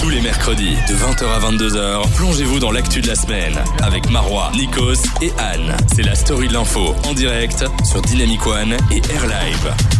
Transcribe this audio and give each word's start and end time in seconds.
Tous 0.00 0.08
les 0.08 0.22
mercredis, 0.22 0.76
de 0.88 0.94
20h 0.94 1.26
à 1.26 1.38
22h, 1.40 2.10
plongez-vous 2.16 2.58
dans 2.58 2.72
l'actu 2.72 3.02
de 3.02 3.08
la 3.08 3.14
semaine 3.14 3.58
avec 3.82 4.08
Marois, 4.08 4.50
Nikos 4.54 5.02
et 5.20 5.30
Anne. 5.38 5.76
C'est 5.94 6.02
la 6.02 6.14
story 6.14 6.48
de 6.48 6.54
l'info 6.54 6.94
en 7.04 7.12
direct 7.12 7.64
sur 7.84 8.00
Dynamic 8.00 8.46
One 8.46 8.72
et 8.90 9.02
Air 9.12 9.26
Live. 9.26 9.99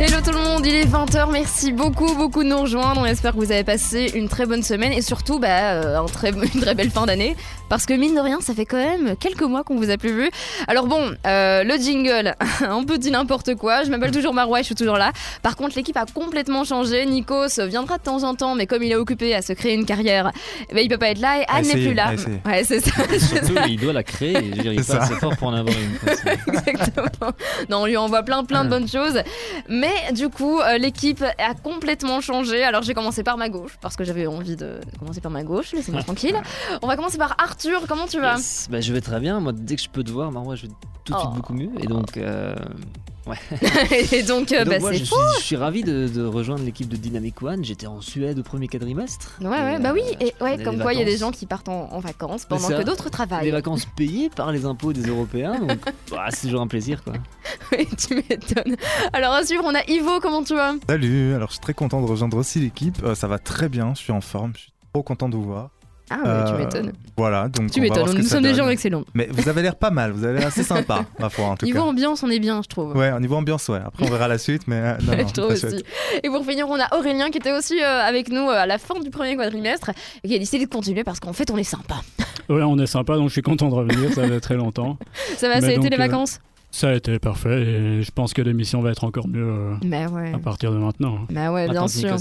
Hello 0.00 0.16
tout 0.24 0.32
le 0.32 0.38
monde, 0.42 0.66
il 0.66 0.74
est 0.74 0.86
20h, 0.86 1.30
merci 1.30 1.70
beaucoup 1.70 2.16
beaucoup 2.16 2.42
de 2.42 2.48
nous 2.48 2.58
rejoindre, 2.58 3.00
on 3.00 3.04
espère 3.04 3.32
que 3.32 3.36
vous 3.36 3.52
avez 3.52 3.62
passé 3.62 4.10
une 4.16 4.28
très 4.28 4.44
bonne 4.44 4.64
semaine 4.64 4.92
et 4.92 5.00
surtout 5.00 5.38
bah, 5.38 5.74
euh, 5.74 6.00
un 6.00 6.06
très, 6.06 6.30
une 6.54 6.60
très 6.60 6.74
belle 6.74 6.90
fin 6.90 7.06
d'année 7.06 7.36
parce 7.68 7.86
que 7.86 7.94
mine 7.94 8.14
de 8.14 8.20
rien 8.20 8.40
ça 8.40 8.54
fait 8.54 8.66
quand 8.66 8.76
même 8.76 9.16
quelques 9.16 9.44
mois 9.44 9.62
qu'on 9.62 9.76
vous 9.76 9.90
a 9.90 9.96
plus 9.96 10.12
vu. 10.12 10.30
Alors 10.66 10.88
bon, 10.88 11.14
euh, 11.26 11.62
le 11.62 11.76
jingle, 11.76 12.34
un 12.68 12.82
peu 12.82 12.98
dit 12.98 13.12
n'importe 13.12 13.54
quoi, 13.54 13.84
je 13.84 13.90
m'appelle 13.90 14.10
toujours 14.10 14.34
Marois, 14.34 14.58
je 14.58 14.64
suis 14.64 14.74
toujours 14.74 14.96
là. 14.96 15.12
Par 15.42 15.54
contre 15.54 15.76
l'équipe 15.76 15.96
a 15.96 16.06
complètement 16.12 16.64
changé, 16.64 17.06
Nikos 17.06 17.64
viendra 17.68 17.98
de 17.98 18.02
temps 18.02 18.24
en 18.24 18.34
temps 18.34 18.56
mais 18.56 18.66
comme 18.66 18.82
il 18.82 18.90
est 18.90 18.96
occupé 18.96 19.32
à 19.32 19.42
se 19.42 19.52
créer 19.52 19.74
une 19.74 19.86
carrière, 19.86 20.32
eh 20.70 20.74
ben, 20.74 20.80
il 20.82 20.88
peut 20.88 20.98
pas 20.98 21.10
être 21.10 21.20
là 21.20 21.40
et 21.40 21.44
Anne 21.48 21.66
n'est 21.66 21.86
plus 21.86 21.94
là. 21.94 22.14
Ouais 22.44 22.64
c'est 22.64 22.80
ça. 22.80 22.90
Surtout 23.18 23.54
il 23.68 23.78
doit 23.78 23.92
la 23.92 24.02
créer, 24.02 24.34
je 24.34 24.60
dirais 24.60 24.82
pas 24.82 24.96
assez 24.96 25.14
fort 25.14 25.36
pour 25.36 25.48
en 25.48 25.54
avoir 25.54 25.74
une. 25.76 26.10
Exactement. 26.66 27.32
Non 27.70 27.82
on 27.82 27.86
lui 27.86 27.96
envoie 27.96 28.24
plein 28.24 28.42
plein 28.42 28.64
de 28.64 28.70
bonnes 28.70 28.88
choses. 28.88 29.20
Mais 29.68 29.93
du 30.12 30.28
coup, 30.28 30.60
euh, 30.60 30.78
l'équipe 30.78 31.22
a 31.22 31.54
complètement 31.54 32.20
changé. 32.20 32.62
Alors 32.62 32.82
j'ai 32.82 32.94
commencé 32.94 33.22
par 33.22 33.36
ma 33.36 33.48
gauche, 33.48 33.76
parce 33.80 33.96
que 33.96 34.04
j'avais 34.04 34.26
envie 34.26 34.56
de 34.56 34.80
commencer 34.98 35.20
par 35.20 35.30
ma 35.30 35.42
gauche, 35.42 35.72
laissez-moi 35.72 36.02
tranquille. 36.04 36.36
On 36.82 36.86
va 36.86 36.96
commencer 36.96 37.18
par 37.18 37.34
Arthur, 37.38 37.86
comment 37.88 38.06
tu 38.06 38.20
vas? 38.20 38.36
Bah, 38.70 38.80
Je 38.80 38.92
vais 38.92 39.00
très 39.00 39.20
bien, 39.20 39.40
moi 39.40 39.52
dès 39.52 39.76
que 39.76 39.82
je 39.82 39.88
peux 39.88 40.04
te 40.04 40.10
voir, 40.10 40.30
moi 40.32 40.54
je 40.54 40.66
vais 40.66 40.72
tout 41.04 41.12
de 41.12 41.18
suite 41.18 41.30
oh. 41.32 41.36
beaucoup 41.36 41.54
mieux. 41.54 41.70
Et 41.80 41.86
donc... 41.86 42.16
Euh, 42.16 42.54
Ouais. 43.26 43.36
et 44.12 44.22
donc, 44.22 44.52
euh, 44.52 44.64
bah, 44.64 44.76
c'est 44.80 44.98
je, 44.98 45.04
suis, 45.04 45.14
je 45.38 45.42
suis 45.42 45.56
ravi 45.56 45.82
de, 45.82 46.24
rejoindre 46.24 46.64
l'équipe 46.64 46.88
de 46.88 46.96
Dynamic 46.96 47.42
One. 47.42 47.64
J'étais 47.64 47.86
en 47.86 48.00
Suède 48.00 48.38
au 48.38 48.42
premier 48.42 48.68
quadrimestre. 48.68 49.38
Ouais, 49.40 49.48
ouais, 49.48 49.78
bah 49.78 49.92
oui. 49.94 50.02
Et 50.20 50.34
ouais, 50.42 50.62
comme 50.62 50.78
quoi, 50.78 50.92
il 50.92 50.98
y 50.98 51.02
a 51.02 51.06
des 51.06 51.16
gens 51.16 51.30
qui 51.30 51.46
partent 51.46 51.68
en, 51.68 52.00
vacances 52.00 52.44
pendant 52.44 52.68
que 52.68 52.82
d'autres 52.82 53.08
travaillent. 53.08 53.44
Des 53.44 53.50
vacances 53.50 53.86
payées 53.96 54.28
par 54.28 54.52
les 54.52 54.66
impôts 54.66 54.92
des 54.92 55.08
Européens. 55.08 55.58
Donc, 55.58 55.78
bah, 56.10 56.26
c'est 56.30 56.48
toujours 56.48 56.60
un 56.60 56.66
plaisir, 56.66 57.02
quoi. 57.02 57.14
oui, 57.72 57.86
tu 57.96 58.16
m'étonnes. 58.16 58.76
Alors, 59.12 59.32
à 59.32 59.44
suivre, 59.44 59.64
on 59.64 59.74
a 59.74 59.82
Ivo. 59.88 60.20
Comment 60.20 60.42
tu 60.42 60.54
vas? 60.54 60.74
Salut. 60.88 61.34
Alors, 61.34 61.48
je 61.48 61.54
suis 61.54 61.62
très 61.62 61.74
content 61.74 62.00
de 62.02 62.06
rejoindre 62.06 62.36
aussi 62.36 62.60
l'équipe. 62.60 63.02
Euh, 63.02 63.14
ça 63.14 63.26
va 63.26 63.38
très 63.38 63.68
bien. 63.68 63.94
Je 63.94 64.00
suis 64.00 64.12
en 64.12 64.20
forme. 64.20 64.52
Je 64.54 64.62
suis 64.62 64.72
trop 64.92 65.02
content 65.02 65.28
de 65.28 65.36
vous 65.36 65.44
voir. 65.44 65.70
Ah 66.10 66.16
ouais, 66.16 66.22
tu 66.22 66.52
euh, 66.52 66.58
m'étonnes. 66.58 66.92
Voilà, 67.16 67.48
donc. 67.48 67.70
Tu 67.70 67.80
m'étonnes, 67.80 68.14
nous 68.14 68.22
sommes 68.24 68.42
des 68.42 68.54
gens 68.54 68.68
excellents. 68.68 69.04
Mais 69.14 69.28
vous 69.30 69.48
avez 69.48 69.62
l'air 69.62 69.76
pas 69.76 69.90
mal, 69.90 70.12
vous 70.12 70.24
avez 70.24 70.38
l'air 70.38 70.48
assez 70.48 70.62
sympa, 70.62 71.06
ma 71.18 71.30
foi, 71.30 71.46
en 71.46 71.56
tout 71.56 71.64
niveau 71.64 71.78
cas. 71.78 71.84
Niveau 71.84 71.90
ambiance, 71.90 72.22
on 72.22 72.30
est 72.30 72.38
bien, 72.38 72.60
je 72.62 72.68
trouve. 72.68 72.94
Ouais, 72.94 73.10
au 73.12 73.20
niveau 73.20 73.36
ambiance, 73.36 73.68
ouais. 73.68 73.80
Après, 73.84 74.04
on 74.06 74.10
verra 74.10 74.28
la 74.28 74.38
suite, 74.38 74.62
mais. 74.66 74.76
Euh, 74.76 74.96
non, 75.06 75.26
je 75.26 75.32
trouve 75.32 75.52
aussi. 75.52 75.82
Et 76.22 76.28
pour 76.28 76.44
finir, 76.44 76.68
on 76.68 76.78
a 76.78 76.94
Aurélien 76.96 77.30
qui 77.30 77.38
était 77.38 77.52
aussi 77.52 77.80
euh, 77.82 78.00
avec 78.02 78.28
nous 78.28 78.50
à 78.50 78.66
la 78.66 78.78
fin 78.78 79.00
du 79.00 79.10
premier 79.10 79.36
quadrimestre 79.36 79.90
et 80.22 80.28
qui 80.28 80.34
a 80.34 80.38
décidé 80.38 80.66
de 80.66 80.70
continuer 80.70 81.04
parce 81.04 81.20
qu'en 81.20 81.32
fait, 81.32 81.50
on 81.50 81.56
est 81.56 81.64
sympa. 81.64 81.96
Ouais, 82.50 82.62
on 82.62 82.78
est 82.78 82.86
sympa, 82.86 83.16
donc 83.16 83.28
je 83.28 83.32
suis 83.32 83.42
content 83.42 83.70
de 83.70 83.74
revenir, 83.74 84.12
ça 84.12 84.28
fait 84.28 84.40
très 84.40 84.56
longtemps. 84.56 84.98
Ça 85.38 85.48
va, 85.48 85.60
ça 85.60 85.68
a 85.68 85.72
été 85.72 85.88
les 85.88 85.96
vacances? 85.96 86.40
Ça 86.74 86.88
a 86.88 86.94
été 86.94 87.20
parfait 87.20 87.62
et 87.62 88.02
je 88.02 88.10
pense 88.10 88.34
que 88.34 88.42
l'émission 88.42 88.82
va 88.82 88.90
être 88.90 89.04
encore 89.04 89.28
mieux 89.28 89.46
euh, 89.46 90.34
à 90.34 90.38
partir 90.38 90.72
de 90.72 90.76
maintenant. 90.76 91.20
Bah 91.30 91.52
ouais, 91.52 91.68
bien 91.68 91.86
sûr. 91.86 92.16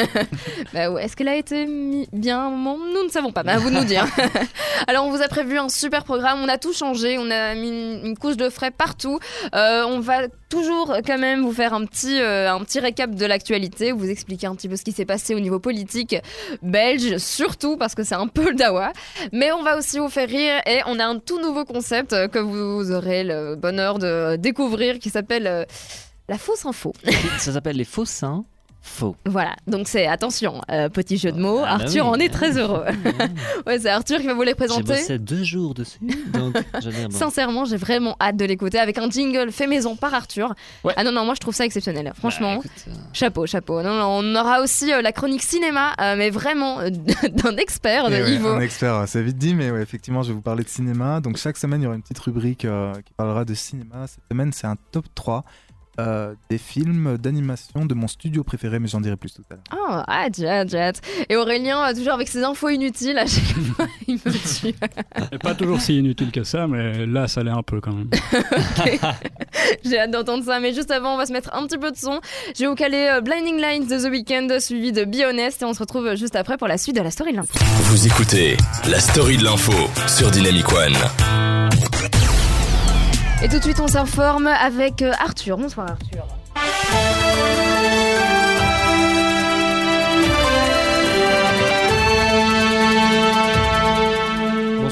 bah 0.72 0.90
ouais. 0.90 1.04
Est-ce 1.04 1.14
qu'elle 1.14 1.28
a 1.28 1.36
été 1.36 1.66
bien 2.14 2.50
Nous 2.50 3.04
ne 3.04 3.10
savons 3.10 3.30
pas, 3.30 3.42
mais 3.42 3.52
à 3.52 3.58
vous 3.58 3.68
de 3.68 3.74
nous 3.74 3.84
dire. 3.84 4.06
Alors 4.86 5.04
on 5.04 5.10
vous 5.10 5.20
a 5.20 5.28
prévu 5.28 5.58
un 5.58 5.68
super 5.68 6.04
programme, 6.04 6.38
on 6.42 6.48
a 6.48 6.56
tout 6.56 6.72
changé, 6.72 7.18
on 7.18 7.30
a 7.30 7.54
mis 7.54 7.68
une, 8.02 8.16
couche 8.16 8.38
de 8.38 8.48
frais 8.48 8.70
partout. 8.70 9.18
Euh, 9.54 9.84
on 9.86 10.00
va 10.00 10.28
toujours 10.48 10.96
quand 11.06 11.18
même 11.18 11.42
vous 11.42 11.52
faire 11.52 11.74
un 11.74 11.84
petit, 11.84 12.20
euh, 12.20 12.50
un 12.50 12.60
petit 12.60 12.80
récap 12.80 13.14
de 13.14 13.26
l'actualité, 13.26 13.92
vous 13.92 14.08
expliquer 14.08 14.46
un 14.46 14.54
petit 14.54 14.68
peu 14.68 14.76
ce 14.76 14.84
qui 14.84 14.92
s'est 14.92 15.04
passé 15.04 15.34
au 15.34 15.40
niveau 15.40 15.58
politique 15.58 16.16
belge, 16.62 17.18
surtout 17.18 17.76
parce 17.76 17.94
que 17.94 18.02
c'est 18.02 18.14
un 18.14 18.28
peu 18.28 18.48
le 18.48 18.56
dawa. 18.56 18.94
Mais 19.32 19.52
on 19.52 19.62
va 19.62 19.76
aussi 19.76 19.98
vous 19.98 20.08
faire 20.08 20.28
rire 20.28 20.62
et 20.66 20.80
on 20.86 20.98
a 20.98 21.04
un 21.04 21.18
tout 21.18 21.38
nouveau 21.38 21.66
concept 21.66 22.28
que 22.28 22.38
vous 22.38 22.90
aurez 22.90 23.24
le 23.24 23.56
bon 23.56 23.73
de 23.98 24.36
découvrir 24.36 24.98
qui 24.98 25.10
s'appelle 25.10 25.46
euh, 25.46 25.64
la 26.28 26.38
fausse 26.38 26.64
info. 26.66 26.92
Ça 27.38 27.52
s'appelle 27.52 27.76
les 27.76 27.84
faux 27.84 28.04
seins 28.04 28.44
faux. 28.84 29.16
Voilà, 29.26 29.56
donc 29.66 29.88
c'est 29.88 30.06
attention, 30.06 30.60
euh, 30.70 30.90
petit 30.90 31.16
jeu 31.16 31.32
de 31.32 31.40
mots. 31.40 31.60
Ah, 31.64 31.78
bah 31.78 31.84
Arthur 31.84 32.06
en 32.06 32.16
est 32.16 32.28
très 32.28 32.58
heureux. 32.58 32.84
ouais, 33.66 33.78
c'est 33.78 33.88
Arthur 33.88 34.20
qui 34.20 34.26
va 34.26 34.34
vous 34.34 34.42
les 34.42 34.54
présenter. 34.54 34.94
J'ai 34.94 35.00
bossé 35.00 35.18
deux 35.18 35.42
jours 35.42 35.74
dessus, 35.74 35.98
donc 36.32 36.54
Sincèrement, 37.10 37.64
j'ai 37.64 37.78
vraiment 37.78 38.14
hâte 38.20 38.36
de 38.36 38.44
l'écouter 38.44 38.78
avec 38.78 38.98
un 38.98 39.08
jingle 39.08 39.50
fait 39.50 39.66
maison 39.66 39.96
par 39.96 40.12
Arthur. 40.12 40.54
Ah 40.96 41.02
non, 41.02 41.12
non, 41.12 41.24
moi 41.24 41.34
je 41.34 41.40
trouve 41.40 41.54
ça 41.54 41.64
exceptionnel. 41.64 42.12
Franchement, 42.14 42.56
bah, 42.56 42.70
euh, 42.88 42.92
chapeau, 43.14 43.46
chapeau. 43.46 43.82
Non, 43.82 43.94
non, 43.94 44.20
on 44.20 44.36
aura 44.36 44.60
aussi 44.60 44.88
la 44.88 45.12
chronique 45.12 45.42
cinéma, 45.42 45.94
mais 46.16 46.28
vraiment 46.28 46.78
d'un 46.82 47.56
expert, 47.56 48.10
de 48.10 48.16
ouais, 48.16 48.46
Un 48.46 48.60
expert, 48.60 49.04
c'est 49.08 49.22
vite 49.22 49.38
dit, 49.38 49.54
mais 49.54 49.70
ouais, 49.70 49.82
effectivement, 49.82 50.22
je 50.22 50.28
vais 50.28 50.34
vous 50.34 50.42
parler 50.42 50.62
de 50.62 50.68
cinéma. 50.68 51.20
Donc 51.20 51.38
chaque 51.38 51.56
semaine, 51.56 51.80
il 51.80 51.84
y 51.84 51.86
aura 51.86 51.96
une 51.96 52.02
petite 52.02 52.18
rubrique 52.18 52.66
qui 53.04 53.12
parlera 53.16 53.46
de 53.46 53.54
cinéma. 53.54 54.06
Cette 54.06 54.24
semaine, 54.30 54.52
c'est 54.52 54.66
un 54.66 54.76
top 54.92 55.06
3 55.14 55.44
euh, 56.00 56.34
des 56.50 56.58
films 56.58 57.18
d'animation 57.18 57.84
de 57.84 57.94
mon 57.94 58.08
studio 58.08 58.42
préféré, 58.42 58.78
mais 58.78 58.88
j'en 58.88 59.00
dirai 59.00 59.16
plus 59.16 59.32
tout 59.32 59.44
à 59.50 59.54
l'heure. 59.54 59.64
Oh, 59.72 60.02
ah, 60.06 60.26
jet, 60.36 60.68
jet. 60.68 61.00
Et 61.28 61.36
Aurélien, 61.36 61.88
euh, 61.88 61.94
toujours 61.94 62.14
avec 62.14 62.28
ses 62.28 62.42
infos 62.42 62.68
inutiles, 62.68 63.18
à 63.18 63.26
chaque 63.26 63.42
fois, 63.76 63.86
il 64.06 64.14
me 64.14 64.60
tue. 64.60 65.38
pas 65.38 65.54
toujours 65.54 65.80
si 65.80 65.98
inutile 65.98 66.32
que 66.32 66.44
ça, 66.44 66.66
mais 66.66 67.06
là, 67.06 67.28
ça 67.28 67.42
l'est 67.42 67.50
un 67.50 67.62
peu 67.62 67.80
quand 67.80 67.92
même. 67.92 68.10
J'ai 69.84 69.98
hâte 69.98 70.10
d'entendre 70.10 70.44
ça, 70.44 70.60
mais 70.60 70.72
juste 70.72 70.90
avant, 70.90 71.14
on 71.14 71.16
va 71.16 71.26
se 71.26 71.32
mettre 71.32 71.54
un 71.54 71.66
petit 71.66 71.78
peu 71.78 71.90
de 71.90 71.96
son. 71.96 72.20
Je 72.56 72.62
vais 72.62 72.68
vous 72.68 72.74
caler 72.74 73.10
euh, 73.12 73.20
Blinding 73.20 73.60
Lines 73.60 73.86
de 73.86 73.98
The 73.98 74.10
Weeknd, 74.10 74.60
suivi 74.60 74.92
de 74.92 75.04
Be 75.04 75.28
Honest, 75.28 75.62
et 75.62 75.64
on 75.64 75.74
se 75.74 75.80
retrouve 75.80 76.14
juste 76.16 76.36
après 76.36 76.56
pour 76.56 76.68
la 76.68 76.78
suite 76.78 76.96
de 76.96 77.02
la 77.02 77.10
story 77.10 77.32
de 77.32 77.36
l'info. 77.36 77.52
Vous 77.84 78.06
écoutez 78.06 78.56
la 78.88 78.98
story 78.98 79.36
de 79.36 79.44
l'info 79.44 79.72
sur 80.08 80.30
Dynamic 80.30 80.70
One. 80.72 81.93
Et 83.42 83.48
tout 83.48 83.58
de 83.58 83.62
suite, 83.62 83.80
on 83.80 83.88
s'informe 83.88 84.46
avec 84.46 85.02
euh, 85.02 85.12
Arthur. 85.18 85.58
Bonsoir 85.58 85.90
Arthur. 85.90 86.24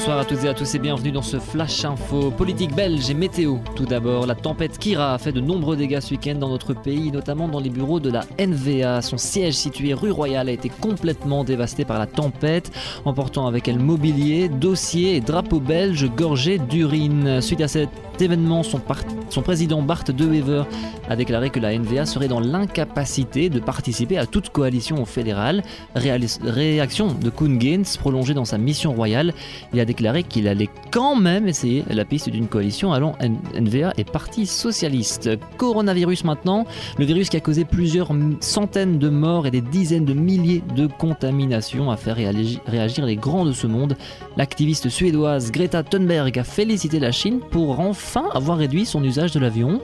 Bonsoir 0.03 0.19
à 0.19 0.25
toutes 0.25 0.43
et 0.43 0.49
à 0.49 0.53
tous 0.53 0.75
et 0.75 0.79
bienvenue 0.79 1.13
dans 1.13 1.21
ce 1.21 1.39
Flash 1.39 1.85
Info 1.85 2.29
politique 2.29 2.75
belge 2.75 3.09
et 3.09 3.13
météo. 3.13 3.59
Tout 3.75 3.85
d'abord, 3.85 4.25
la 4.25 4.35
tempête 4.35 4.77
Kira 4.77 5.13
a 5.13 5.17
fait 5.17 5.31
de 5.31 5.39
nombreux 5.39 5.77
dégâts 5.77 6.01
ce 6.01 6.11
week-end 6.11 6.35
dans 6.35 6.49
notre 6.49 6.73
pays, 6.73 7.09
notamment 7.09 7.47
dans 7.47 7.61
les 7.61 7.69
bureaux 7.69 8.01
de 8.01 8.11
la 8.11 8.25
NVA. 8.37 9.01
Son 9.01 9.17
siège 9.17 9.53
situé 9.53 9.93
rue 9.93 10.11
Royale 10.11 10.49
a 10.49 10.51
été 10.51 10.67
complètement 10.67 11.45
dévasté 11.45 11.85
par 11.85 11.99
la 11.99 12.05
tempête, 12.05 12.69
emportant 13.05 13.47
avec 13.47 13.69
elle 13.69 13.79
mobilier, 13.79 14.49
dossiers 14.49 15.15
et 15.15 15.21
drapeaux 15.21 15.61
belges 15.61 16.09
gorgés 16.17 16.57
d'urine. 16.57 17.39
Suite 17.39 17.61
à 17.61 17.69
cet 17.69 17.89
événement, 18.21 18.63
son, 18.63 18.79
président 19.41 19.81
Bart 19.81 20.03
De 20.03 20.25
Wever 20.25 20.63
a 21.09 21.15
déclaré 21.15 21.49
que 21.49 21.59
la 21.59 21.77
NVA 21.77 22.05
serait 22.05 22.27
dans 22.27 22.39
l'incapacité 22.39 23.49
de 23.49 23.59
participer 23.59 24.17
à 24.17 24.25
toute 24.25 24.49
coalition 24.49 25.05
fédérale. 25.05 25.63
réaction 25.95 27.07
de 27.13 27.29
Koen 27.29 27.57
Gaines, 27.57 27.85
prolongée 27.99 28.33
dans 28.33 28.45
sa 28.45 28.57
mission 28.57 28.93
royale. 28.93 29.33
Il 29.73 29.79
a 29.79 29.85
déclaré 29.85 30.23
qu'il 30.23 30.47
allait 30.47 30.69
quand 30.91 31.15
même 31.15 31.47
essayer 31.47 31.83
la 31.89 32.05
piste 32.05 32.29
d'une 32.29 32.47
coalition 32.47 32.93
allant 32.93 33.15
NVA 33.55 33.93
et 33.97 34.03
Parti 34.03 34.45
Socialiste. 34.45 35.29
Coronavirus 35.57 36.23
maintenant, 36.23 36.65
le 36.97 37.05
virus 37.05 37.29
qui 37.29 37.37
a 37.37 37.39
causé 37.39 37.65
plusieurs 37.65 38.09
centaines 38.39 38.99
de 38.99 39.09
morts 39.09 39.47
et 39.47 39.51
des 39.51 39.61
dizaines 39.61 40.05
de 40.05 40.13
milliers 40.13 40.63
de 40.75 40.87
contaminations 40.87 41.91
a 41.91 41.97
fait 41.97 42.13
réagir 42.13 43.05
les 43.05 43.15
grands 43.15 43.45
de 43.45 43.51
ce 43.51 43.67
monde. 43.67 43.95
L'activiste 44.37 44.89
suédoise 44.89 45.51
Greta 45.51 45.83
Thunberg 45.83 46.37
a 46.37 46.43
félicité 46.43 46.99
la 46.99 47.11
Chine 47.11 47.39
pour 47.51 47.75
enfin 48.03 48.25
avoir 48.33 48.57
réduit 48.57 48.85
son 48.85 49.03
usage 49.03 49.31
de 49.31 49.39
l'avion. 49.39 49.79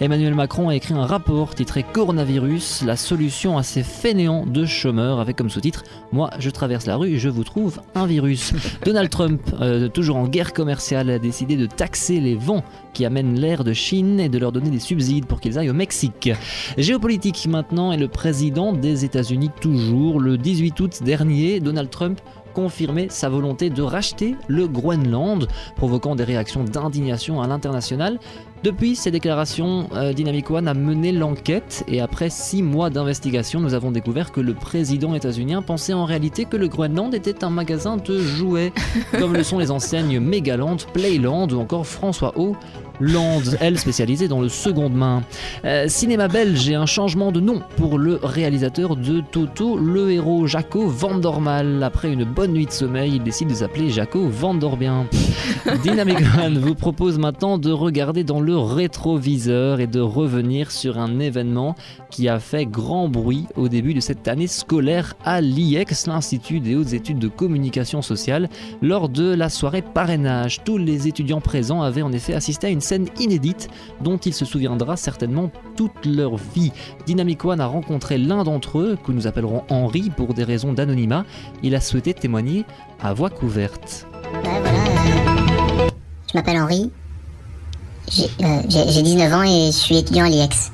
Emmanuel 0.00 0.34
Macron 0.34 0.68
a 0.68 0.76
écrit 0.76 0.94
un 0.94 1.06
rapport 1.06 1.54
titré 1.54 1.82
Coronavirus, 1.82 2.82
la 2.82 2.96
solution 2.96 3.58
à 3.58 3.62
ces 3.62 3.82
fainéants 3.82 4.46
de 4.46 4.64
chômeurs, 4.64 5.18
avec 5.18 5.36
comme 5.36 5.50
sous-titre 5.50 5.82
Moi 6.12 6.30
je 6.38 6.50
traverse 6.50 6.86
la 6.86 6.96
rue 6.96 7.10
et 7.10 7.18
je 7.18 7.28
vous 7.28 7.44
trouve 7.44 7.80
un 7.94 8.06
virus. 8.06 8.52
Donald 8.84 9.10
Trump 9.10 9.40
euh, 9.60 9.88
toujours 9.88 10.16
en 10.16 10.28
guerre 10.28 10.52
commerciale, 10.52 11.10
a 11.10 11.18
décidé 11.18 11.56
de 11.56 11.66
taxer 11.66 12.20
les 12.20 12.36
vents 12.36 12.64
qui 12.92 13.04
amènent 13.04 13.38
l'air 13.38 13.64
de 13.64 13.72
Chine 13.72 14.20
et 14.20 14.28
de 14.28 14.38
leur 14.38 14.52
donner 14.52 14.70
des 14.70 14.78
subsides 14.78 15.26
pour 15.26 15.40
qu'ils 15.40 15.58
aillent 15.58 15.70
au 15.70 15.74
Mexique. 15.74 16.30
Géopolitique 16.78 17.46
maintenant 17.48 17.92
et 17.92 17.96
le 17.96 18.08
président 18.08 18.72
des 18.72 19.04
États-Unis 19.04 19.50
toujours. 19.60 20.20
Le 20.20 20.38
18 20.38 20.80
août 20.80 21.02
dernier, 21.02 21.58
Donald 21.58 21.90
Trump 21.90 22.20
confirmait 22.54 23.08
sa 23.10 23.28
volonté 23.28 23.68
de 23.68 23.82
racheter 23.82 24.36
le 24.48 24.66
Groenland, 24.66 25.46
provoquant 25.76 26.16
des 26.16 26.24
réactions 26.24 26.64
d'indignation 26.64 27.42
à 27.42 27.46
l'international. 27.46 28.18
Depuis 28.62 28.96
ces 28.96 29.10
déclarations, 29.10 29.90
euh, 29.92 30.14
Dynamic 30.14 30.50
One 30.50 30.68
a 30.68 30.72
mené 30.72 31.12
l'enquête 31.12 31.84
et 31.86 32.00
après 32.00 32.30
six 32.30 32.62
mois 32.62 32.88
d'investigation, 32.88 33.60
nous 33.60 33.74
avons 33.74 33.90
découvert 33.90 34.32
que 34.32 34.40
le 34.40 34.54
président 34.54 35.14
états-unien 35.14 35.60
pensait 35.60 35.92
en 35.92 36.06
réalité 36.06 36.46
que 36.46 36.56
le 36.56 36.68
Groenland 36.68 37.12
était 37.12 37.44
un 37.44 37.50
magasin 37.50 37.98
de 37.98 38.18
jouets, 38.18 38.72
comme 39.18 39.34
le 39.34 39.42
sont 39.42 39.58
les 39.58 39.70
enseignes 39.70 40.18
Megaland, 40.18 40.78
Playland 40.94 41.48
ou 41.48 41.60
encore 41.60 41.86
François 41.86 42.32
O. 42.38 42.56
Land, 43.00 43.42
elle 43.60 43.78
spécialisée 43.78 44.28
dans 44.28 44.40
le 44.40 44.48
seconde 44.48 44.94
main. 44.94 45.22
Euh, 45.64 45.88
cinéma 45.88 46.28
belge 46.28 46.68
et 46.68 46.74
un 46.74 46.86
changement 46.86 47.32
de 47.32 47.40
nom 47.40 47.60
pour 47.76 47.98
le 47.98 48.20
réalisateur 48.22 48.96
de 48.96 49.20
Toto, 49.20 49.76
le 49.76 50.12
héros 50.12 50.46
Jaco 50.46 50.86
Vandormal. 50.86 51.82
Après 51.82 52.12
une 52.12 52.24
bonne 52.24 52.52
nuit 52.52 52.66
de 52.66 52.70
sommeil, 52.70 53.16
il 53.16 53.22
décide 53.22 53.48
de 53.48 53.54
s'appeler 53.54 53.90
Jaco 53.90 54.28
Vandorbien. 54.28 55.06
Dynamic 55.82 56.18
One 56.38 56.58
vous 56.58 56.74
propose 56.74 57.18
maintenant 57.18 57.58
de 57.58 57.72
regarder 57.72 58.22
dans 58.22 58.40
le 58.40 58.56
rétroviseur 58.56 59.80
et 59.80 59.86
de 59.86 60.00
revenir 60.00 60.70
sur 60.70 60.98
un 60.98 61.18
événement 61.18 61.74
qui 62.10 62.28
a 62.28 62.38
fait 62.38 62.66
grand 62.66 63.08
bruit 63.08 63.46
au 63.56 63.68
début 63.68 63.94
de 63.94 64.00
cette 64.00 64.28
année 64.28 64.46
scolaire 64.46 65.14
à 65.24 65.40
l'IEX, 65.40 66.06
l'Institut 66.06 66.60
des 66.60 66.76
hautes 66.76 66.92
études 66.92 67.18
de 67.18 67.28
communication 67.28 68.02
sociale, 68.02 68.48
lors 68.82 69.08
de 69.08 69.34
la 69.34 69.48
soirée 69.48 69.82
parrainage. 69.82 70.62
Tous 70.64 70.78
les 70.78 71.08
étudiants 71.08 71.40
présents 71.40 71.82
avaient 71.82 72.02
en 72.02 72.12
effet 72.12 72.34
assisté 72.34 72.68
à 72.68 72.70
une 72.70 72.83
scène 72.84 73.08
inédite 73.18 73.68
dont 74.00 74.18
il 74.18 74.34
se 74.34 74.44
souviendra 74.44 74.96
certainement 74.96 75.50
toute 75.76 76.06
leur 76.06 76.36
vie. 76.36 76.72
Dynamic 77.06 77.44
One 77.44 77.60
a 77.60 77.66
rencontré 77.66 78.18
l'un 78.18 78.44
d'entre 78.44 78.78
eux, 78.78 78.98
que 79.04 79.12
nous 79.12 79.26
appellerons 79.26 79.64
Henri 79.68 80.10
pour 80.16 80.34
des 80.34 80.44
raisons 80.44 80.72
d'anonymat. 80.72 81.24
Il 81.62 81.74
a 81.74 81.80
souhaité 81.80 82.14
témoigner 82.14 82.64
à 83.02 83.14
voix 83.14 83.30
couverte. 83.30 84.06
voilà, 84.32 84.58
euh, 84.58 85.88
je 86.30 86.38
m'appelle 86.38 86.58
Henri, 86.58 86.90
j'ai 88.08 89.02
19 89.02 89.32
euh, 89.32 89.36
ans 89.36 89.42
et 89.42 89.72
je 89.72 89.76
suis 89.76 89.96
étudiant 89.96 90.26
à 90.26 90.28
l'IEX. 90.28 90.70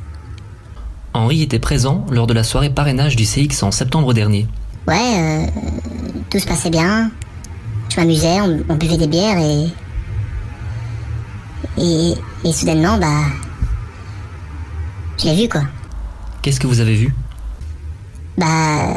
Henri 1.15 1.43
était 1.43 1.59
présent 1.59 2.05
lors 2.11 2.27
de 2.27 2.35
la 2.35 2.43
soirée 2.43 2.71
parrainage 2.71 3.17
du 3.17 3.25
CX 3.25 3.63
en 3.63 3.71
septembre 3.71 4.15
dernier. 4.15 4.47
Ouais, 4.87 4.97
euh, 4.97 5.47
tout 6.31 6.39
se 6.39 6.47
passait 6.47 6.71
bien. 6.71 7.11
Je 7.89 7.97
m'amusais, 8.01 8.41
on, 8.41 8.75
buvait 8.75 8.97
des 8.97 9.09
bières 9.09 9.39
et... 9.39 9.67
et. 11.79 12.15
Et 12.43 12.53
soudainement, 12.53 12.97
bah. 12.97 13.27
Je 15.19 15.27
l'ai 15.27 15.43
vu 15.43 15.49
quoi. 15.49 15.63
Qu'est-ce 16.41 16.59
que 16.59 16.67
vous 16.67 16.81
avez 16.81 16.95
vu? 16.95 17.15
Bah. 18.39 18.95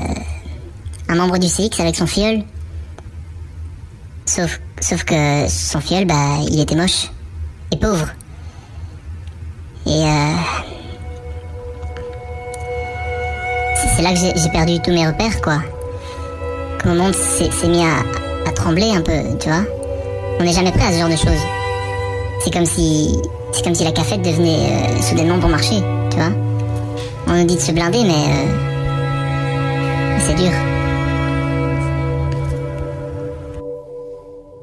Un 1.09 1.15
membre 1.15 1.37
du 1.37 1.47
CX 1.47 1.81
avec 1.81 1.95
son 1.95 2.07
fiole. 2.07 2.43
Sauf, 4.25 4.61
sauf 4.79 5.03
que 5.03 5.47
son 5.49 5.81
fiole, 5.81 6.05
bah, 6.05 6.37
il 6.49 6.59
était 6.61 6.75
moche. 6.75 7.11
Et 7.71 7.77
pauvre. 7.77 8.07
Et 9.85 10.05
euh. 10.05 10.35
c'est 13.95 14.01
là 14.01 14.13
que 14.13 14.39
j'ai 14.39 14.49
perdu 14.49 14.79
tous 14.79 14.91
mes 14.91 15.05
repères, 15.05 15.41
quoi. 15.41 15.61
Que 16.79 16.87
mon 16.87 16.95
monde 16.95 17.15
s'est 17.15 17.67
mis 17.67 17.83
à, 17.83 18.51
trembler 18.55 18.91
un 18.95 19.01
peu, 19.01 19.37
tu 19.39 19.49
vois. 19.49 19.63
On 20.39 20.43
n'est 20.43 20.53
jamais 20.53 20.71
prêt 20.71 20.85
à 20.85 20.91
ce 20.91 20.99
genre 20.99 21.09
de 21.09 21.15
choses. 21.15 21.62
C'est 22.43 22.51
comme 22.51 22.65
si, 22.65 23.21
la 23.83 23.91
cafette 23.93 24.21
devenait 24.21 24.67
euh, 24.69 25.01
soudainement 25.01 25.37
bon 25.37 25.47
marché, 25.47 25.81
tu 26.11 26.17
vois. 26.17 26.31
On 27.27 27.35
nous 27.35 27.45
dit 27.45 27.55
de 27.55 27.61
se 27.61 27.71
blinder, 27.71 28.03
mais, 28.03 28.11
euh, 28.11 28.47
mais 30.13 30.19
c'est 30.19 30.35
dur. 30.35 30.72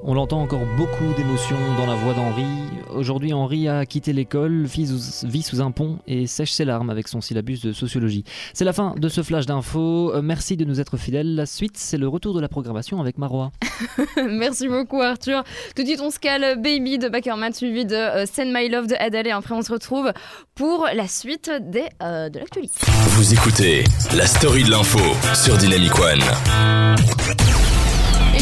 On 0.03 0.15
l'entend 0.15 0.41
encore 0.41 0.65
beaucoup 0.77 1.13
d'émotions 1.15 1.59
dans 1.77 1.87
la 1.87 1.95
voix 1.95 2.15
d'Henri. 2.15 2.47
Aujourd'hui, 2.95 3.35
Henri 3.35 3.69
a 3.69 3.85
quitté 3.85 4.13
l'école, 4.13 4.65
vit 4.65 5.43
sous 5.43 5.61
un 5.61 5.71
pont 5.71 5.99
et 6.07 6.27
sèche 6.27 6.53
ses 6.53 6.65
larmes 6.65 6.89
avec 6.89 7.07
son 7.07 7.21
syllabus 7.21 7.61
de 7.61 7.73
sociologie. 7.73 8.25
C'est 8.55 8.65
la 8.65 8.73
fin 8.73 8.95
de 8.97 9.09
ce 9.09 9.23
flash 9.23 9.45
d'infos. 9.47 10.15
Euh, 10.15 10.23
merci 10.23 10.57
de 10.57 10.65
nous 10.65 10.81
être 10.81 10.97
fidèles. 10.97 11.35
La 11.35 11.45
suite, 11.45 11.77
c'est 11.77 11.99
le 11.99 12.09
retour 12.09 12.35
de 12.35 12.41
la 12.41 12.49
programmation 12.49 13.01
avec 13.01 13.19
Marois. 13.19 13.53
merci 14.17 14.69
beaucoup, 14.69 15.03
Arthur. 15.03 15.45
Tout 15.77 15.83
de 15.83 15.87
suite, 15.89 16.01
on 16.01 16.11
se 16.11 16.19
cale 16.19 16.61
Baby 16.61 16.99
de 16.99 17.09
Backerman 17.09 17.53
suivi 17.53 17.85
de 17.85 17.95
euh, 17.95 18.27
Send 18.27 18.53
My 18.55 18.69
Love 18.71 18.87
de 18.87 18.95
Adele 18.99 19.27
et 19.27 19.33
après, 19.33 19.55
on 19.55 19.63
se 19.63 19.73
retrouve 19.73 20.13
pour 20.55 20.87
la 20.95 21.09
suite 21.09 21.51
des, 21.61 21.85
euh, 22.03 22.31
de 22.31 22.39
l'actualité. 22.39 22.75
Vous 23.11 23.35
écoutez 23.35 23.85
la 24.17 24.27
story 24.27 24.65
de 24.65 24.71
l'info 24.71 25.01
sur 25.35 25.57
Dynamic 25.59 25.93
One. 25.99 27.20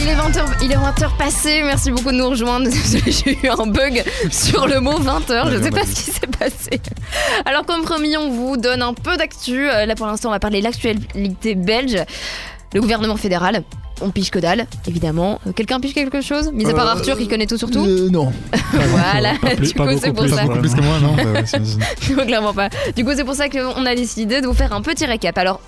Il 0.08 0.12
est 0.12 0.16
20h, 0.16 0.44
il 0.62 0.72
est 0.72 0.76
20h 0.76 1.18
passé, 1.18 1.62
merci 1.62 1.90
beaucoup 1.90 2.10
de 2.10 2.16
nous 2.16 2.30
rejoindre. 2.30 2.70
J'ai 3.06 3.38
eu 3.44 3.46
un 3.46 3.66
bug 3.66 4.02
sur 4.30 4.66
le 4.66 4.80
mot 4.80 4.98
20h, 4.98 5.50
je 5.50 5.56
ne 5.56 5.62
sais 5.62 5.70
pas 5.70 5.84
ce 5.84 5.94
qui 5.94 6.10
s'est 6.10 6.26
passé. 6.26 6.80
Alors 7.44 7.66
comme 7.66 7.82
promis, 7.82 8.16
on 8.16 8.30
vous 8.30 8.56
donne 8.56 8.80
un 8.80 8.94
peu 8.94 9.18
d'actu. 9.18 9.68
Euh, 9.68 9.84
là 9.84 9.94
pour 9.96 10.06
l'instant, 10.06 10.30
on 10.30 10.32
va 10.32 10.40
parler 10.40 10.60
de 10.60 10.64
l'actualité 10.64 11.54
belge. 11.54 11.98
Le 12.72 12.80
gouvernement 12.80 13.18
fédéral 13.18 13.64
on 14.00 14.10
piche 14.10 14.30
que 14.30 14.38
dalle, 14.38 14.66
évidemment. 14.86 15.40
Euh, 15.46 15.52
quelqu'un 15.52 15.80
piche 15.80 15.94
quelque 15.94 16.20
chose 16.20 16.50
Mis 16.52 16.66
à 16.66 16.74
part 16.74 16.86
euh, 16.86 16.92
Arthur 16.92 17.16
qui 17.18 17.28
connaît 17.28 17.46
tout 17.46 17.58
sur 17.58 17.70
tout 17.70 17.84
euh, 17.84 18.08
Non. 18.10 18.32
voilà, 18.72 19.32
du 19.60 19.72
coup 19.74 19.84
c'est 20.00 20.12
pour 20.12 20.28
ça. 20.28 20.44
Beaucoup 20.44 20.58
plus 20.58 20.74
que 20.74 20.80
moi, 20.80 20.98
non 21.00 21.16
Non, 22.16 22.26
clairement 22.26 22.54
pas. 22.54 22.68
Du 22.96 23.04
coup 23.04 23.12
c'est 23.14 23.24
pour 23.24 23.34
ça 23.34 23.48
qu'on 23.48 23.84
a 23.86 23.94
décidé 23.94 24.40
de 24.40 24.46
vous 24.46 24.54
faire 24.54 24.72
un 24.72 24.82
petit 24.82 25.04
récap. 25.04 25.36
Alors, 25.38 25.60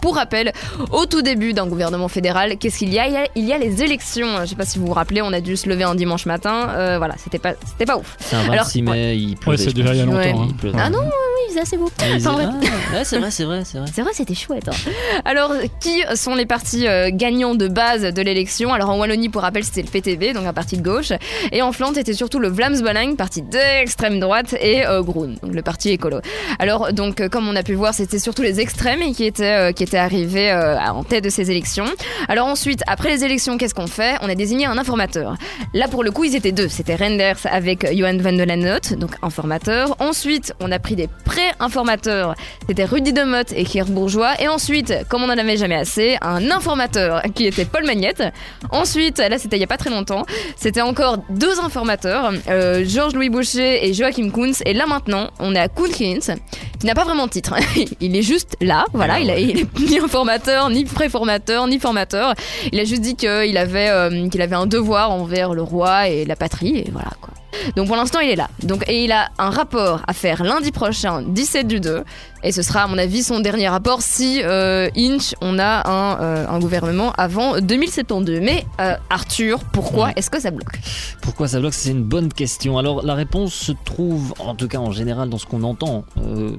pour 0.00 0.16
rappel, 0.16 0.52
au 0.90 1.06
tout 1.06 1.22
début 1.22 1.52
d'un 1.52 1.66
gouvernement 1.66 2.08
fédéral, 2.08 2.56
qu'est-ce 2.58 2.78
qu'il 2.78 2.92
y 2.92 2.98
a, 2.98 3.26
il 3.36 3.44
y 3.44 3.52
a 3.52 3.58
les 3.58 3.82
élections. 3.82 4.26
Je 4.40 4.46
sais 4.46 4.56
pas 4.56 4.64
si 4.64 4.78
vous 4.78 4.86
vous 4.86 4.92
rappelez, 4.92 5.22
on 5.22 5.32
a 5.32 5.40
dû 5.40 5.56
se 5.56 5.68
lever 5.68 5.84
un 5.84 5.94
dimanche 5.94 6.26
matin. 6.26 6.96
voilà, 6.98 7.14
c'était 7.22 7.38
pas, 7.38 7.54
c'était 7.64 7.86
pas 7.86 7.96
ouf. 7.96 8.16
C'est 8.18 8.36
un 8.36 8.42
26 8.42 8.82
mai, 8.82 9.16
il 9.16 9.36
pleuvait. 9.36 9.58
Ouais, 9.58 9.64
c'est 9.64 9.74
déjà 9.74 9.94
il 9.94 9.98
y 9.98 10.02
a 10.02 10.06
longtemps. 10.06 10.48
Hein. 10.64 10.72
Ah 10.76 10.90
non, 10.90 10.98
oui, 11.00 11.48
faisait 11.48 11.60
assez 11.60 11.76
beau. 11.76 11.90
Ah, 12.00 13.04
c'est 13.04 13.18
vrai, 13.18 13.30
c'est 13.30 13.44
vrai, 13.44 13.62
c'est 13.64 13.78
vrai. 13.78 13.88
C'est 13.94 14.02
vrai, 14.02 14.10
c'était 14.12 14.34
chouette. 14.34 14.68
Hein. 14.68 14.90
Alors, 15.24 15.52
qui 15.80 16.02
sont 16.14 16.34
les 16.34 16.46
partis 16.46 16.86
gagnants 17.12 17.54
de 17.54 17.68
de 17.78 18.22
l'élection. 18.22 18.72
Alors 18.72 18.90
en 18.90 18.98
Wallonie, 18.98 19.28
pour 19.28 19.42
rappel, 19.42 19.62
c'était 19.62 19.82
le 19.82 19.88
PTB, 19.88 20.34
donc 20.34 20.44
un 20.46 20.52
parti 20.52 20.76
de 20.76 20.82
gauche. 20.82 21.12
Et 21.52 21.62
en 21.62 21.70
Flandre, 21.70 21.94
c'était 21.94 22.12
surtout 22.12 22.40
le 22.40 22.48
Vlaams 22.48 22.80
Belang, 22.80 23.14
parti 23.14 23.40
d'extrême 23.40 24.18
droite, 24.18 24.56
et 24.60 24.84
euh, 24.84 25.00
Groen, 25.00 25.36
donc 25.40 25.54
le 25.54 25.62
parti 25.62 25.90
écolo. 25.90 26.20
Alors 26.58 26.92
donc, 26.92 27.20
euh, 27.20 27.28
comme 27.28 27.46
on 27.48 27.54
a 27.54 27.62
pu 27.62 27.74
voir, 27.74 27.94
c'était 27.94 28.18
surtout 28.18 28.42
les 28.42 28.58
extrêmes 28.58 29.12
qui 29.14 29.24
étaient, 29.24 29.68
euh, 29.68 29.72
qui 29.72 29.84
étaient 29.84 29.96
arrivés 29.96 30.52
en 30.52 31.04
tête 31.04 31.22
de 31.22 31.28
ces 31.28 31.52
élections. 31.52 31.86
Alors 32.28 32.48
ensuite, 32.48 32.82
après 32.88 33.10
les 33.10 33.24
élections, 33.24 33.58
qu'est-ce 33.58 33.74
qu'on 33.74 33.86
fait? 33.86 34.16
On 34.22 34.28
a 34.28 34.34
désigné 34.34 34.66
un 34.66 34.76
informateur. 34.76 35.36
Là, 35.72 35.86
pour 35.86 36.02
le 36.02 36.10
coup, 36.10 36.24
ils 36.24 36.34
étaient 36.34 36.52
deux. 36.52 36.68
C'était 36.68 36.96
Renders 36.96 37.38
avec 37.44 37.86
Johan 37.94 38.16
van 38.18 38.32
der 38.32 38.46
Lanotte, 38.46 38.94
donc 38.94 39.12
informateur. 39.22 39.94
Ensuite, 40.00 40.52
on 40.58 40.72
a 40.72 40.80
pris 40.80 40.96
des 40.96 41.08
pré-informateurs. 41.24 42.34
C'était 42.68 42.86
Rudy 42.86 43.12
Demotte 43.12 43.52
et 43.52 43.64
Kier 43.64 43.84
Bourgeois. 43.84 44.32
Et 44.40 44.48
ensuite, 44.48 44.92
comme 45.08 45.22
on 45.22 45.28
n'en 45.28 45.38
avait 45.38 45.56
jamais 45.56 45.76
assez, 45.76 46.16
un 46.22 46.50
informateur 46.50 47.22
qui 47.34 47.46
était 47.46 47.67
Paul 47.68 47.84
Magnette 47.84 48.22
Ensuite, 48.70 49.18
là 49.18 49.38
c'était 49.38 49.56
il 49.56 49.60
y 49.60 49.64
a 49.64 49.68
pas 49.68 49.76
très 49.76 49.90
longtemps, 49.90 50.24
c'était 50.56 50.80
encore 50.80 51.18
deux 51.30 51.60
informateurs, 51.60 52.32
euh, 52.48 52.84
Georges-Louis 52.84 53.28
Boucher 53.28 53.86
et 53.86 53.94
Joachim 53.94 54.30
Kunz. 54.30 54.62
Et 54.66 54.74
là 54.74 54.86
maintenant, 54.86 55.30
on 55.38 55.54
est 55.54 55.58
à 55.58 55.68
Kuhn 55.68 55.88
qui 55.88 56.86
n'a 56.86 56.94
pas 56.94 57.04
vraiment 57.04 57.26
de 57.26 57.30
titre. 57.30 57.54
il 58.00 58.16
est 58.16 58.22
juste 58.22 58.56
là, 58.60 58.84
voilà, 58.92 59.20
il, 59.20 59.30
a, 59.30 59.38
est 59.38 59.66
ni 59.78 59.98
informateur, 59.98 60.70
ni 60.70 60.84
préformateur, 60.84 61.66
ni 61.66 61.78
formateur. 61.78 62.34
Il 62.72 62.80
a 62.80 62.84
juste 62.84 63.02
dit 63.02 63.16
qu'il 63.16 63.56
avait, 63.56 63.88
euh, 63.88 64.28
qu'il 64.28 64.42
avait 64.42 64.56
un 64.56 64.66
devoir 64.66 65.10
envers 65.10 65.54
le 65.54 65.62
roi 65.62 66.08
et 66.08 66.24
la 66.24 66.36
patrie, 66.36 66.78
et 66.78 66.90
voilà 66.92 67.10
quoi. 67.20 67.27
Donc 67.76 67.86
pour 67.86 67.96
l'instant, 67.96 68.20
il 68.20 68.30
est 68.30 68.36
là. 68.36 68.48
Donc, 68.62 68.84
et 68.88 69.04
il 69.04 69.12
a 69.12 69.30
un 69.38 69.50
rapport 69.50 70.02
à 70.06 70.12
faire 70.12 70.42
lundi 70.42 70.72
prochain, 70.72 71.22
17 71.22 71.66
du 71.66 71.80
2. 71.80 72.04
Et 72.44 72.52
ce 72.52 72.62
sera, 72.62 72.82
à 72.82 72.86
mon 72.86 72.98
avis, 72.98 73.24
son 73.24 73.40
dernier 73.40 73.68
rapport 73.68 74.00
si 74.00 74.42
euh, 74.44 74.88
Inch, 74.96 75.34
on 75.40 75.58
a 75.58 75.88
un, 75.88 76.20
euh, 76.20 76.46
un, 76.48 76.58
gouvernement 76.60 77.12
avant 77.12 77.58
2072. 77.60 78.40
Mais 78.40 78.64
euh, 78.80 78.94
Arthur, 79.10 79.64
pourquoi 79.72 80.12
est-ce 80.14 80.30
que 80.30 80.40
ça 80.40 80.50
bloque? 80.50 80.78
Pourquoi 81.20 81.48
ça 81.48 81.58
bloque? 81.58 81.74
C'est 81.74 81.90
une 81.90 82.04
bonne 82.04 82.32
question. 82.32 82.78
Alors 82.78 83.04
la 83.04 83.14
réponse 83.14 83.54
se 83.54 83.72
trouve, 83.84 84.34
en 84.38 84.54
tout 84.54 84.68
cas 84.68 84.78
en 84.78 84.92
général, 84.92 85.28
dans 85.28 85.38
ce 85.38 85.46
qu'on 85.46 85.64
entend 85.64 86.04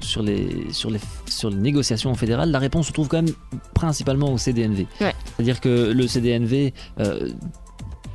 sur, 0.01 0.21
les, 0.21 0.67
sur, 0.71 0.89
les, 0.89 0.99
sur 1.27 1.49
les 1.49 1.55
négociations 1.57 2.13
fédérales, 2.15 2.51
la 2.51 2.59
réponse 2.59 2.87
se 2.87 2.91
trouve 2.91 3.07
quand 3.07 3.21
même 3.21 3.33
principalement 3.73 4.33
au 4.33 4.37
CDNV. 4.37 4.85
C'est-à-dire 4.99 5.61
que 5.61 5.91
le 5.93 6.07
CDNV 6.07 6.73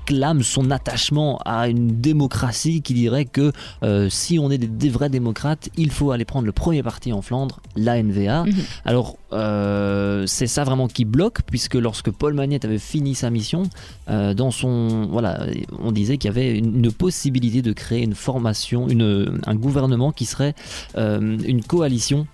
clame 0.05 0.43
son 0.43 0.71
attachement 0.71 1.41
à 1.45 1.69
une 1.69 2.01
démocratie 2.01 2.83
qui 2.83 2.95
dirait 2.95 3.25
que 3.25 3.53
euh, 3.83 4.09
si 4.11 4.39
on 4.39 4.51
est 4.51 4.59
des, 4.59 4.89
vrais 4.89 5.09
démocrates, 5.09 5.69
il 5.77 5.91
faut 5.91 6.11
aller 6.11 6.25
prendre 6.25 6.47
le 6.47 6.53
premier 6.53 6.83
parti 6.83 7.13
en 7.13 7.23
Flandre, 7.23 7.61
la 7.77 8.03
NVA. 8.03 8.45
Mhm. 8.45 8.55
Alors 8.85 9.17
euh, 9.33 10.25
c'est 10.27 10.47
ça 10.47 10.65
vraiment 10.65 10.89
qui 10.89 11.05
bloque, 11.05 11.43
puisque 11.43 11.75
lorsque 11.75 12.11
Paul 12.11 12.35
Magnette 12.35 12.65
avait 12.65 12.79
fini 12.79 13.15
sa 13.15 13.31
mission, 13.31 13.65
euh, 14.09 14.35
dans 14.35 14.51
son 14.51 15.07
voilà, 15.11 15.47
on 15.83 15.93
disait 15.93 16.19
qu'il 16.19 16.29
y 16.29 16.33
avait 16.33 16.59
une, 16.59 16.85
possibilité 16.95 17.63
de 17.63 17.73
créer 17.73 18.03
une 18.03 18.15
formation, 18.15 18.89
une, 18.89 19.41
un 19.47 19.55
gouvernement 19.55 20.13
qui 20.13 20.27
serait 20.27 20.55
une 20.97 21.63
coalition 21.67 22.27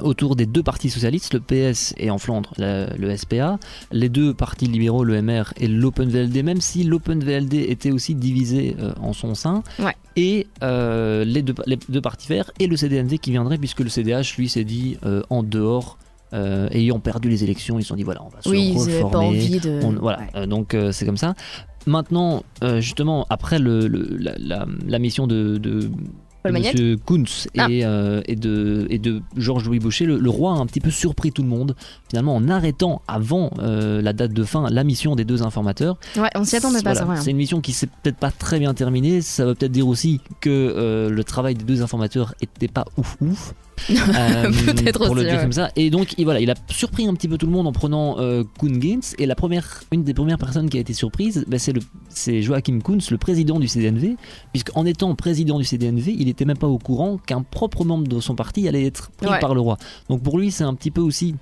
autour 0.00 0.36
des 0.36 0.46
deux 0.46 0.62
partis 0.62 0.90
socialistes, 0.90 1.34
le 1.34 1.40
PS 1.40 1.94
et 1.96 2.10
en 2.10 2.18
Flandre 2.18 2.52
le, 2.58 3.16
SPA, 3.16 3.58
les 3.92 4.08
deux 4.08 4.34
partis 4.34 4.66
libéraux, 4.66 5.04
le 5.04 5.20
MR 5.22 5.52
et 5.56 5.68
l'Open 5.68 6.08
VLD, 6.08 6.42
même 6.42 6.60
si 6.60 6.84
l'Open 6.84 7.22
VLD 7.22 7.54
était 7.54 7.90
aussi 7.90 8.14
divisé 8.14 8.76
euh, 8.78 8.92
en 9.00 9.12
son 9.12 9.34
sein, 9.34 9.62
et 10.16 10.46
euh, 10.62 11.24
les, 11.24 11.42
deux, 11.42 11.54
les, 11.66 11.78
deux, 11.88 12.00
partis 12.00 12.28
verts 12.28 12.50
et 12.58 12.66
le 12.66 12.76
CDNV 12.76 13.18
qui 13.18 13.30
viendrait, 13.30 13.58
puisque 13.58 13.80
le 13.80 13.88
CDH 13.88 14.36
lui 14.36 14.48
s'est 14.48 14.64
dit 14.64 14.98
euh, 15.04 15.22
en 15.30 15.42
dehors. 15.42 15.98
ayant 16.32 16.98
perdu 16.98 17.28
les 17.28 17.44
élections, 17.44 17.78
ils 17.78 17.82
se 17.82 17.88
sont 17.88 17.96
dit 17.96 18.02
voilà, 18.02 18.22
on 18.22 18.28
va 18.28 18.42
se 18.42 18.48
oui, 18.48 18.72
reformer. 18.72 19.10
Pas 19.10 19.18
envie 19.18 19.60
de... 19.60 19.80
voilà, 20.00 20.46
donc 20.46 20.76
c'est 20.92 21.06
comme 21.06 21.16
ça. 21.16 21.34
maintenant, 21.86 22.42
justement, 22.78 23.26
après 23.30 23.58
le, 23.58 23.86
la, 23.88 24.98
mission 24.98 25.26
de, 25.26 25.56
de 25.56 25.90
Monsieur 26.52 26.96
Kuntz 26.96 27.48
ah. 27.58 27.68
euh, 27.70 28.22
et, 28.26 28.36
de, 28.36 28.86
et 28.90 28.98
de 28.98 29.22
Georges-Louis 29.36 29.78
Boucher, 29.78 30.06
le, 30.06 30.30
roi 30.30 30.52
a 30.52 30.56
un 30.56 30.66
petit 30.66 30.80
peu 30.80 30.90
surpris 30.90 31.32
tout 31.32 31.42
le 31.42 31.48
monde, 31.48 31.76
finalement 32.08 32.34
en 32.34 32.48
arrêtant 32.48 33.02
avant 33.08 33.50
euh, 33.58 34.02
la 34.02 34.12
date 34.12 34.32
de 34.32 34.44
fin 34.44 34.68
la 34.70 34.84
mission 34.84 35.16
des 35.16 35.24
deux 35.24 35.42
informateurs. 35.42 35.98
Ouais, 36.16 36.30
on 36.34 36.44
s'y 36.44 36.56
attendait 36.56 36.82
pas, 36.82 36.94
C'est 37.16 37.30
une 37.30 37.36
mission 37.36 37.60
qui 37.60 37.72
s'est 37.72 37.86
peut-être 37.86 38.18
pas 38.18 38.30
très 38.30 38.58
bien 38.58 38.74
terminée, 38.74 39.20
ça 39.20 39.44
veut 39.44 39.54
peut-être 39.54 39.72
dire 39.72 39.88
aussi 39.88 40.20
que 40.40 40.50
euh, 40.50 41.10
le 41.10 41.24
travail 41.24 41.54
des 41.54 41.64
deux 41.64 41.82
informateurs 41.82 42.34
était 42.40 42.68
pas 42.68 42.84
ouf 42.96 43.16
ouf. 43.20 43.54
Euh, 44.16 44.50
Peut-être 44.50 45.04
pour 45.06 45.14
le 45.14 45.24
dire 45.24 45.40
comme 45.40 45.52
ça. 45.52 45.70
Et 45.76 45.90
donc, 45.90 46.14
il, 46.16 46.24
voilà, 46.24 46.40
il 46.40 46.50
a 46.50 46.54
surpris 46.68 47.06
un 47.06 47.14
petit 47.14 47.28
peu 47.28 47.38
tout 47.38 47.46
le 47.46 47.52
monde 47.52 47.66
en 47.66 47.72
prenant 47.72 48.18
euh, 48.18 48.44
Kuhn 48.58 48.80
Et 49.18 49.26
la 49.26 49.34
première, 49.34 49.82
une 49.92 50.04
des 50.04 50.14
premières 50.14 50.38
personnes 50.38 50.68
qui 50.70 50.78
a 50.78 50.80
été 50.80 50.92
surprise, 50.92 51.44
bah, 51.46 51.58
c'est, 51.58 51.72
le, 51.72 51.80
c'est 52.08 52.42
Joachim 52.42 52.80
Kunz, 52.80 53.10
le 53.10 53.18
président 53.18 53.60
du 53.60 53.68
CDNV, 53.68 54.16
puisqu'en 54.52 54.86
étant 54.86 55.14
président 55.14 55.58
du 55.58 55.64
CDNV, 55.64 56.14
il 56.18 56.26
n'était 56.26 56.44
même 56.44 56.56
pas 56.56 56.66
au 56.66 56.78
courant 56.78 57.18
qu'un 57.18 57.42
propre 57.42 57.84
membre 57.84 58.08
de 58.08 58.20
son 58.20 58.34
parti 58.34 58.66
allait 58.68 58.86
être 58.86 59.10
pris 59.10 59.28
par 59.40 59.54
le 59.54 59.60
roi. 59.60 59.76
Donc 60.08 60.22
pour 60.22 60.38
lui, 60.38 60.50
c'est 60.50 60.64
un 60.64 60.74
petit 60.74 60.90
peu 60.90 61.00
aussi 61.00 61.34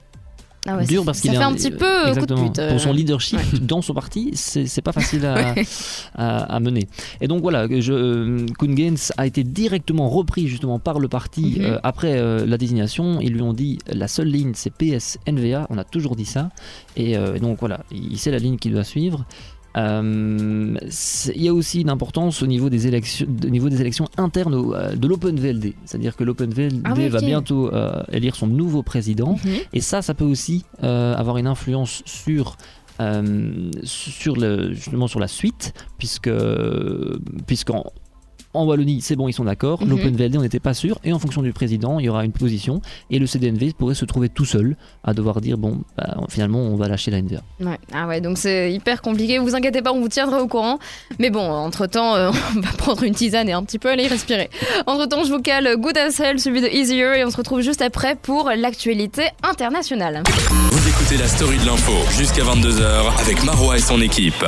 ah 0.66 0.82
dur 0.84 1.04
parce 1.04 1.20
qu'il 1.20 1.30
fait 1.30 1.36
un, 1.36 1.52
petit 1.52 1.70
peu 1.70 2.08
euh, 2.08 2.14
coup 2.14 2.26
de 2.26 2.34
pute. 2.34 2.68
Pour 2.68 2.80
son 2.80 2.92
leadership 2.92 3.38
dans 3.64 3.82
son 3.82 3.92
parti, 3.92 4.30
c'est 4.34 4.82
pas 4.82 4.92
facile 4.92 5.26
à, 6.14 6.38
à, 6.38 6.60
mener. 6.60 6.88
Et 7.20 7.28
donc 7.28 7.42
voilà, 7.42 7.66
je, 7.68 7.92
euh, 7.92 8.46
a 9.16 9.26
été 9.26 9.44
directement 9.44 10.08
repris 10.08 10.48
justement 10.48 10.78
par 10.78 10.98
le 11.00 11.08
parti 11.08 11.56
mhm. 11.58 11.64
euh, 11.64 11.78
après 11.82 12.18
euh, 12.18 12.46
la 12.46 12.56
désignation. 12.56 13.20
Ils 13.20 13.32
lui 13.32 13.42
ont 13.42 13.52
dit 13.52 13.78
la 13.88 14.08
seule 14.08 14.28
ligne 14.28 14.52
c'est 14.54 14.72
PS 14.72 15.18
NVA, 15.26 15.66
on 15.68 15.76
a 15.78 15.84
toujours 15.84 16.16
dit 16.16 16.24
ça. 16.24 16.50
Et 16.96 17.16
donc 17.40 17.58
voilà, 17.60 17.80
il 17.90 18.18
sait 18.18 18.30
la 18.30 18.38
ligne 18.38 18.56
qu'il 18.56 18.72
doit 18.72 18.84
suivre. 18.84 19.24
Euh, 19.76 20.76
il 21.34 21.42
y 21.42 21.48
a 21.48 21.54
aussi 21.54 21.80
une 21.80 21.90
importance 21.90 22.42
au 22.42 22.46
niveau 22.46 22.70
des 22.70 22.86
élections, 22.86 23.26
au 23.44 23.48
niveau 23.48 23.68
des 23.68 23.80
élections 23.80 24.08
internes 24.16 24.54
euh, 24.54 24.94
de 24.94 25.08
l'OpenVLD. 25.08 25.74
C'est-à-dire 25.84 26.16
que 26.16 26.24
l'OpenVLD 26.24 26.82
ah 26.84 26.94
va 26.94 27.20
bientôt 27.20 27.72
euh, 27.72 28.02
élire 28.12 28.36
son 28.36 28.46
nouveau 28.46 28.82
président. 28.82 29.36
Mhm. 29.44 29.52
Et 29.72 29.80
ça, 29.80 30.02
ça 30.02 30.14
peut 30.14 30.24
aussi 30.24 30.64
avoir 30.80 31.38
une 31.38 31.46
influence 31.46 32.02
sur 32.04 32.56
sur 33.82 34.36
le, 34.36 34.72
justement 34.72 35.08
sur 35.08 35.18
la 35.18 35.26
suite, 35.26 35.74
puisque 35.98 36.30
puisqu'en 37.46 37.92
en 38.54 38.64
Wallonie, 38.64 39.00
c'est 39.00 39.16
bon, 39.16 39.28
ils 39.28 39.32
sont 39.32 39.44
d'accord. 39.44 39.84
L'Open 39.84 40.16
VLD, 40.16 40.36
on 40.38 40.42
n'était 40.42 40.60
pas 40.60 40.74
sûr. 40.74 40.98
Et 41.04 41.12
en 41.12 41.18
fonction 41.18 41.42
du 41.42 41.52
président, 41.52 41.98
il 41.98 42.06
y 42.06 42.08
aura 42.08 42.24
une 42.24 42.32
position. 42.32 42.80
Et 43.10 43.18
le 43.18 43.26
CDNV 43.26 43.72
pourrait 43.76 43.94
se 43.94 44.04
trouver 44.04 44.28
tout 44.28 44.44
seul 44.44 44.76
à 45.02 45.14
devoir 45.14 45.40
dire 45.40 45.58
bon, 45.58 45.80
bah, 45.96 46.16
finalement, 46.28 46.60
on 46.60 46.76
va 46.76 46.88
lâcher 46.88 47.10
la 47.10 47.20
NVA. 47.20 47.42
Ouais. 47.60 47.78
Ah 47.92 48.06
ouais, 48.06 48.20
donc 48.20 48.38
c'est 48.38 48.72
hyper 48.72 49.02
compliqué. 49.02 49.38
Vous 49.38 49.54
inquiétez 49.54 49.82
pas, 49.82 49.92
on 49.92 50.00
vous 50.00 50.08
tiendra 50.08 50.40
au 50.40 50.46
courant. 50.46 50.78
Mais 51.18 51.30
bon, 51.30 51.48
entre 51.50 51.86
temps, 51.86 52.14
euh, 52.14 52.30
on 52.56 52.60
va 52.60 52.70
prendre 52.76 53.02
une 53.02 53.14
tisane 53.14 53.48
et 53.48 53.52
un 53.52 53.62
petit 53.62 53.78
peu 53.78 53.90
aller 53.90 54.06
respirer. 54.06 54.50
Entre 54.86 55.06
temps, 55.06 55.24
je 55.24 55.32
vous 55.32 55.40
cale 55.40 55.76
Good 55.76 55.98
as 55.98 56.20
Hell, 56.20 56.40
celui 56.40 56.60
de 56.60 56.68
Easier. 56.68 57.18
Et 57.18 57.24
on 57.24 57.30
se 57.30 57.36
retrouve 57.36 57.60
juste 57.60 57.82
après 57.82 58.14
pour 58.16 58.50
l'actualité 58.56 59.28
internationale. 59.42 60.22
Vous 60.70 60.88
écoutez 60.88 61.16
la 61.16 61.26
story 61.26 61.58
de 61.58 61.66
l'info 61.66 61.92
jusqu'à 62.16 62.42
22h 62.42 63.20
avec 63.20 63.44
Marois 63.44 63.76
et 63.76 63.80
son 63.80 64.00
équipe. 64.00 64.44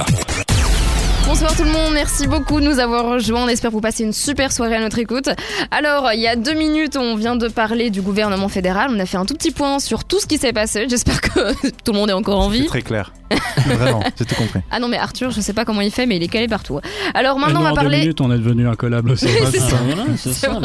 Bonsoir 1.27 1.57
tout 1.57 1.65
le 1.65 1.73
monde, 1.73 1.93
merci 1.93 2.29
beaucoup 2.29 2.61
de 2.61 2.65
nous 2.67 2.79
avoir 2.79 3.05
rejoints. 3.05 3.45
On 3.45 3.49
espère 3.49 3.73
vous 3.73 3.81
passer 3.81 4.05
une 4.05 4.13
super 4.13 4.53
soirée 4.53 4.77
à 4.77 4.81
notre 4.81 5.01
écoute. 5.01 5.29
Alors, 5.73 6.13
il 6.15 6.21
y 6.21 6.29
a 6.29 6.37
deux 6.37 6.55
minutes, 6.55 6.97
on 6.97 7.17
vient 7.17 7.35
de 7.35 7.49
parler 7.49 7.91
du 7.91 8.01
gouvernement 8.01 8.49
fédéral. 8.49 8.91
On 8.93 9.01
a 9.01 9.07
fait 9.07 9.17
un 9.17 9.27
tout 9.27 9.35
petit 9.35 9.51
point 9.51 9.81
sur 9.81 10.05
tout 10.05 10.21
ce 10.21 10.27
qui 10.27 10.39
s'est 10.39 10.53
passé. 10.53 10.87
J'espère 10.89 11.21
que 11.21 11.53
tout 11.85 11.93
le 11.93 11.99
monde 11.99 12.11
est 12.11 12.15
encore 12.15 12.39
en 12.39 12.49
vie. 12.49 12.67
Très 12.67 12.81
clair. 12.81 13.13
Vraiment, 13.67 14.03
j'ai 14.19 14.25
tout 14.25 14.35
compris. 14.35 14.61
Ah 14.71 14.79
non, 14.79 14.89
mais 14.89 14.99
Arthur, 14.99 15.31
je 15.31 15.41
sais 15.41 15.53
pas 15.53 15.65
comment 15.65 15.81
il 15.81 15.91
fait, 15.91 16.07
mais 16.07 16.17
il 16.17 16.23
est 16.23 16.29
calé 16.29 16.49
partout. 16.49 16.81
Alors 17.15 17.39
maintenant, 17.39 17.61
on 17.61 17.65
va 17.65 17.73
parler. 17.73 17.89
En 17.89 17.91
deux 17.91 17.99
minutes, 17.99 18.21
on 18.21 18.33
est 18.33 18.39
devenu 18.39 18.69
incollable 18.69 19.13
aussi. 19.13 19.27
c'est 19.51 19.59
ça, 19.59 19.77
c'est 20.17 20.33
ça. 20.33 20.61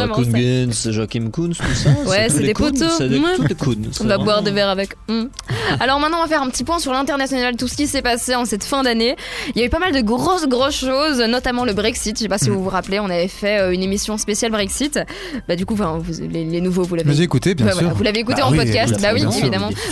ça. 0.74 0.92
Joachim 0.92 1.30
Koons, 1.32 1.50
tout 1.50 1.74
ça. 1.74 1.90
Ouais, 2.06 2.30
c'est 2.30 2.44
des 2.44 2.54
poteaux. 2.54 2.86
C'est 2.98 3.10
des 3.10 3.22
On 4.02 4.06
va 4.06 4.18
boire 4.18 4.42
des 4.42 4.52
verres 4.52 4.70
avec. 4.70 4.96
Hmm. 5.08 5.26
Alors 5.80 6.00
maintenant, 6.00 6.18
on 6.20 6.24
va 6.24 6.28
faire 6.28 6.42
un 6.42 6.50
petit 6.50 6.64
point 6.64 6.80
sur 6.80 6.94
l'international, 6.94 7.56
tout 7.56 7.68
ce 7.68 7.76
qui 7.76 7.88
s'est 7.88 8.02
passé 8.02 8.36
en 8.36 8.46
cette 8.46 8.64
fin 8.64 8.84
d'année. 8.84 9.16
Il 9.56 9.60
y 9.60 9.64
a 9.64 9.66
eu 9.66 9.70
pas 9.70 9.80
mal 9.80 9.94
de 9.94 10.02
grosses, 10.02 10.48
grosses 10.48 10.80
choses, 10.80 11.20
notamment 11.20 11.66
le 11.66 11.74
Brexit. 11.74 12.18
Je 12.18 12.24
sais 12.24 12.30
pas 12.30 12.38
si 12.38 12.50
hmm. 12.50 12.54
vous 12.54 12.64
vous 12.64 12.70
rappelez, 12.70 13.00
on 13.00 13.06
avait 13.06 13.28
fait 13.28 13.60
euh, 13.60 13.74
une 13.74 13.84
émission 13.84 14.18
spéciale 14.18 14.52
Brexit. 14.52 15.00
Bah, 15.48 15.56
du 15.56 15.66
coup, 15.66 15.76
vous, 15.76 15.86
les, 16.30 16.62
nouveaux, 16.62 16.84
vous 16.84 16.96
l'avez. 16.96 17.22
écouté, 17.22 17.56
bien 17.56 17.72
sûr. 17.72 17.90
vous 17.94 18.04
l'avez 18.04 18.20
écouté 18.20 18.42
bah 18.42 18.48
en 18.48 18.54
podcast. 18.54 19.02
Bah 19.02 19.10
oui, 19.14 19.24
évidemment. 19.40 19.70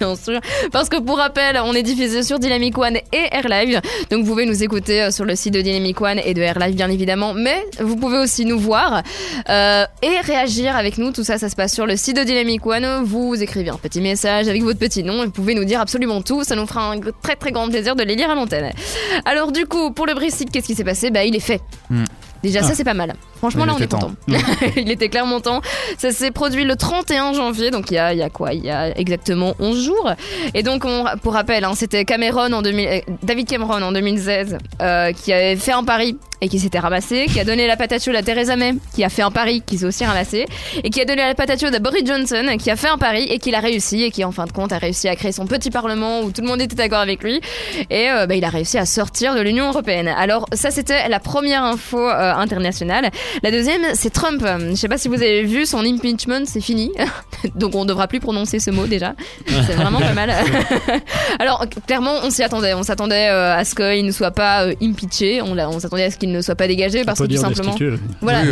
Bien 0.00 0.16
sûr. 0.16 0.40
Parce 0.72 0.88
que 0.88 0.98
pour 1.00 1.18
rappel, 1.18 1.39
on 1.64 1.72
est 1.74 1.82
diffusé 1.82 2.22
sur 2.22 2.38
Dynamic 2.38 2.76
One 2.78 2.96
et 2.96 3.28
AirLive. 3.32 3.80
Donc 4.10 4.22
vous 4.22 4.30
pouvez 4.30 4.46
nous 4.46 4.62
écouter 4.62 5.02
euh, 5.02 5.10
sur 5.10 5.24
le 5.24 5.34
site 5.36 5.54
de 5.54 5.60
Dynamic 5.60 6.00
One 6.00 6.20
et 6.24 6.34
de 6.34 6.40
AirLive 6.40 6.74
bien 6.74 6.90
évidemment. 6.90 7.34
Mais 7.34 7.64
vous 7.80 7.96
pouvez 7.96 8.18
aussi 8.18 8.44
nous 8.44 8.58
voir 8.58 9.02
euh, 9.48 9.84
et 10.02 10.20
réagir 10.20 10.76
avec 10.76 10.98
nous. 10.98 11.12
Tout 11.12 11.24
ça, 11.24 11.38
ça 11.38 11.48
se 11.48 11.56
passe 11.56 11.72
sur 11.72 11.86
le 11.86 11.96
site 11.96 12.16
de 12.16 12.24
Dynamic 12.24 12.64
One. 12.66 13.02
Vous 13.04 13.42
écrivez 13.42 13.70
un 13.70 13.76
petit 13.76 14.00
message 14.00 14.48
avec 14.48 14.62
votre 14.62 14.78
petit 14.78 15.02
nom 15.02 15.22
et 15.22 15.26
vous 15.26 15.32
pouvez 15.32 15.54
nous 15.54 15.64
dire 15.64 15.80
absolument 15.80 16.22
tout. 16.22 16.44
Ça 16.44 16.56
nous 16.56 16.66
fera 16.66 16.92
un 16.92 17.00
très 17.22 17.36
très 17.36 17.52
grand 17.52 17.68
plaisir 17.68 17.96
de 17.96 18.02
les 18.02 18.16
lire 18.16 18.30
à 18.30 18.34
l'antenne. 18.34 18.72
Alors 19.24 19.52
du 19.52 19.66
coup, 19.66 19.90
pour 19.92 20.06
le 20.06 20.14
Brexit, 20.14 20.50
qu'est-ce 20.50 20.66
qui 20.66 20.74
s'est 20.74 20.84
passé? 20.84 21.10
Bah 21.10 21.24
il 21.24 21.34
est 21.36 21.40
fait. 21.40 21.60
Hmm. 21.88 22.04
Déjà, 22.42 22.62
ça, 22.62 22.70
ah. 22.72 22.74
c'est 22.74 22.84
pas 22.84 22.94
mal. 22.94 23.14
Franchement, 23.40 23.64
là, 23.64 23.74
on 23.74 23.82
est 23.82 23.90
content. 23.90 24.12
il 24.76 24.90
était 24.90 25.08
clairement 25.08 25.40
temps. 25.40 25.62
Ça 25.96 26.10
s'est 26.10 26.30
produit 26.30 26.64
le 26.64 26.76
31 26.76 27.32
janvier, 27.32 27.70
donc 27.70 27.90
il 27.90 27.94
y 27.94 27.98
a, 27.98 28.12
il 28.12 28.18
y 28.18 28.22
a 28.22 28.28
quoi? 28.28 28.52
Il 28.52 28.62
y 28.62 28.70
a 28.70 28.96
exactement 28.98 29.54
11 29.58 29.82
jours. 29.82 30.12
Et 30.52 30.62
donc, 30.62 30.84
on, 30.84 31.04
pour 31.22 31.32
rappel, 31.32 31.64
hein, 31.64 31.72
c'était 31.74 32.04
Cameron 32.04 32.52
en 32.52 32.60
2000, 32.60 32.86
euh, 32.86 33.00
David 33.22 33.48
Cameron 33.48 33.80
en 33.80 33.92
2016 33.92 34.58
euh, 34.82 35.12
qui 35.12 35.32
avait 35.32 35.56
fait 35.56 35.72
un 35.72 35.84
pari 35.84 36.16
et 36.40 36.48
qui 36.48 36.58
s'était 36.58 36.78
ramassé, 36.78 37.26
qui 37.26 37.38
a 37.38 37.44
donné 37.44 37.66
la 37.66 37.76
patate 37.76 38.02
chaude 38.02 38.16
à 38.16 38.22
Theresa 38.22 38.56
May, 38.56 38.74
qui 38.94 39.04
a 39.04 39.10
fait 39.10 39.22
un 39.22 39.30
pari, 39.30 39.62
qui 39.64 39.76
s'est 39.76 39.84
aussi 39.84 40.04
ramassé, 40.04 40.46
et 40.82 40.88
qui 40.88 41.00
a 41.00 41.04
donné 41.04 41.22
la 41.22 41.34
patate 41.34 41.60
chaude 41.60 41.74
à 41.74 41.78
Boris 41.78 42.06
Johnson, 42.06 42.56
qui 42.58 42.70
a 42.70 42.76
fait 42.76 42.88
un 42.88 42.96
pari 42.96 43.24
et 43.24 43.38
qui 43.38 43.50
l'a 43.50 43.60
réussi, 43.60 44.04
et 44.04 44.10
qui 44.10 44.24
en 44.24 44.32
fin 44.32 44.46
de 44.46 44.52
compte 44.52 44.72
a 44.72 44.78
réussi 44.78 45.08
à 45.08 45.16
créer 45.16 45.32
son 45.32 45.46
petit 45.46 45.70
parlement 45.70 46.20
où 46.20 46.32
tout 46.32 46.40
le 46.40 46.48
monde 46.48 46.62
était 46.62 46.76
d'accord 46.76 47.00
avec 47.00 47.22
lui, 47.22 47.40
et 47.90 48.10
euh, 48.10 48.26
bah, 48.26 48.36
il 48.36 48.44
a 48.44 48.48
réussi 48.48 48.78
à 48.78 48.86
sortir 48.86 49.34
de 49.34 49.40
l'Union 49.40 49.68
européenne. 49.68 50.08
Alors 50.08 50.46
ça, 50.54 50.70
c'était 50.70 51.08
la 51.08 51.20
première 51.20 51.62
info 51.62 52.08
internationale. 52.08 53.10
La 53.42 53.50
deuxième, 53.50 53.82
c'est 53.94 54.10
Trump. 54.10 54.44
Je 54.70 54.74
sais 54.74 54.88
pas 54.88 54.98
si 54.98 55.08
vous 55.08 55.14
avez 55.14 55.42
vu 55.42 55.66
son 55.66 55.84
impeachment, 55.84 56.44
c'est 56.44 56.60
fini. 56.60 56.92
Donc 57.54 57.74
on 57.74 57.84
devra 57.84 58.06
plus 58.08 58.20
prononcer 58.20 58.58
ce 58.58 58.70
mot 58.70 58.86
déjà. 58.86 59.14
C'est 59.46 59.74
vraiment 59.74 60.00
pas 60.00 60.12
mal. 60.12 60.32
Alors 61.38 61.64
clairement, 61.86 62.14
on 62.22 62.30
s'y 62.30 62.42
attendait. 62.42 62.74
On 62.74 62.82
s'attendait 62.82 63.28
euh, 63.28 63.56
à 63.56 63.64
ce 63.64 63.74
qu'il 63.74 64.04
ne 64.04 64.10
soit 64.10 64.30
pas 64.30 64.66
euh, 64.66 64.74
impeaché. 64.82 65.42
On, 65.42 65.56
on 65.58 65.80
s'attendait 65.80 66.04
à 66.04 66.10
ce 66.10 66.16
qu'il 66.16 66.32
ne 66.32 66.40
soit 66.40 66.54
pas 66.54 66.66
dégagé 66.66 67.04
parce 67.04 67.18
que 67.18 67.24
tout 67.24 67.36
simplement. 67.36 67.76
Voilà. 68.20 68.42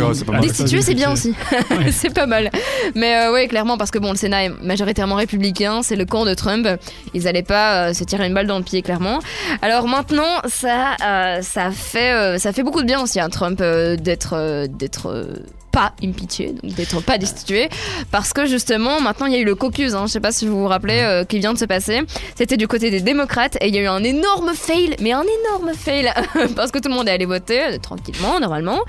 destitué, 0.41 0.81
c'est 0.81 0.95
bien 0.95 1.11
aussi. 1.11 1.33
c'est 1.91 2.13
pas 2.13 2.25
mal. 2.25 2.49
Mais 2.95 3.15
euh, 3.15 3.33
ouais, 3.33 3.47
clairement 3.47 3.77
parce 3.77 3.91
que 3.91 3.99
bon, 3.99 4.11
le 4.11 4.17
Sénat 4.17 4.45
est 4.45 4.51
majoritairement 4.63 5.15
républicain. 5.15 5.81
C'est 5.83 5.95
le 5.95 6.05
camp 6.05 6.25
de 6.25 6.33
Trump. 6.33 6.67
Ils 7.13 7.27
allaient 7.27 7.43
pas 7.43 7.93
se 7.93 8.03
tirer 8.03 8.27
une 8.27 8.33
balle 8.33 8.47
dans 8.47 8.57
le 8.57 8.63
pied, 8.63 8.81
clairement. 8.81 9.19
Alors 9.61 9.87
maintenant, 9.87 10.39
ça, 10.47 10.95
ça 11.41 11.71
fait, 11.71 12.37
ça 12.39 12.53
fait 12.53 12.63
beaucoup 12.63 12.81
de 12.81 12.87
bien 12.87 13.01
aussi 13.01 13.19
à 13.19 13.25
hein, 13.25 13.29
Trump 13.29 13.59
d'être 13.59 14.67
d'être 14.77 15.25
pas 15.71 15.93
impeaché, 16.03 16.53
donc 16.61 16.73
d'être 16.73 17.01
pas 17.01 17.17
destitué, 17.17 17.69
parce 18.11 18.33
que 18.33 18.45
justement 18.45 19.01
maintenant 19.01 19.27
il 19.27 19.33
y 19.33 19.35
a 19.35 19.39
eu 19.39 19.45
le 19.45 19.55
caucus, 19.55 19.93
hein, 19.93 20.03
je 20.07 20.11
sais 20.11 20.19
pas 20.19 20.31
si 20.31 20.47
vous 20.47 20.59
vous 20.59 20.67
rappelez, 20.67 20.99
euh, 20.99 21.23
qui 21.23 21.39
vient 21.39 21.53
de 21.53 21.57
se 21.57 21.65
passer. 21.65 22.01
C'était 22.35 22.57
du 22.57 22.67
côté 22.67 22.89
des 22.91 23.01
démocrates 23.01 23.57
et 23.61 23.67
il 23.67 23.75
y 23.75 23.77
a 23.77 23.81
eu 23.81 23.87
un 23.87 24.03
énorme 24.03 24.51
fail, 24.53 24.95
mais 25.01 25.11
un 25.11 25.23
énorme 25.23 25.73
fail, 25.75 26.11
parce 26.55 26.71
que 26.71 26.79
tout 26.79 26.89
le 26.89 26.95
monde 26.95 27.07
est 27.07 27.11
allé 27.11 27.25
voter 27.25 27.61
euh, 27.61 27.77
tranquillement, 27.77 28.39
normalement. 28.39 28.79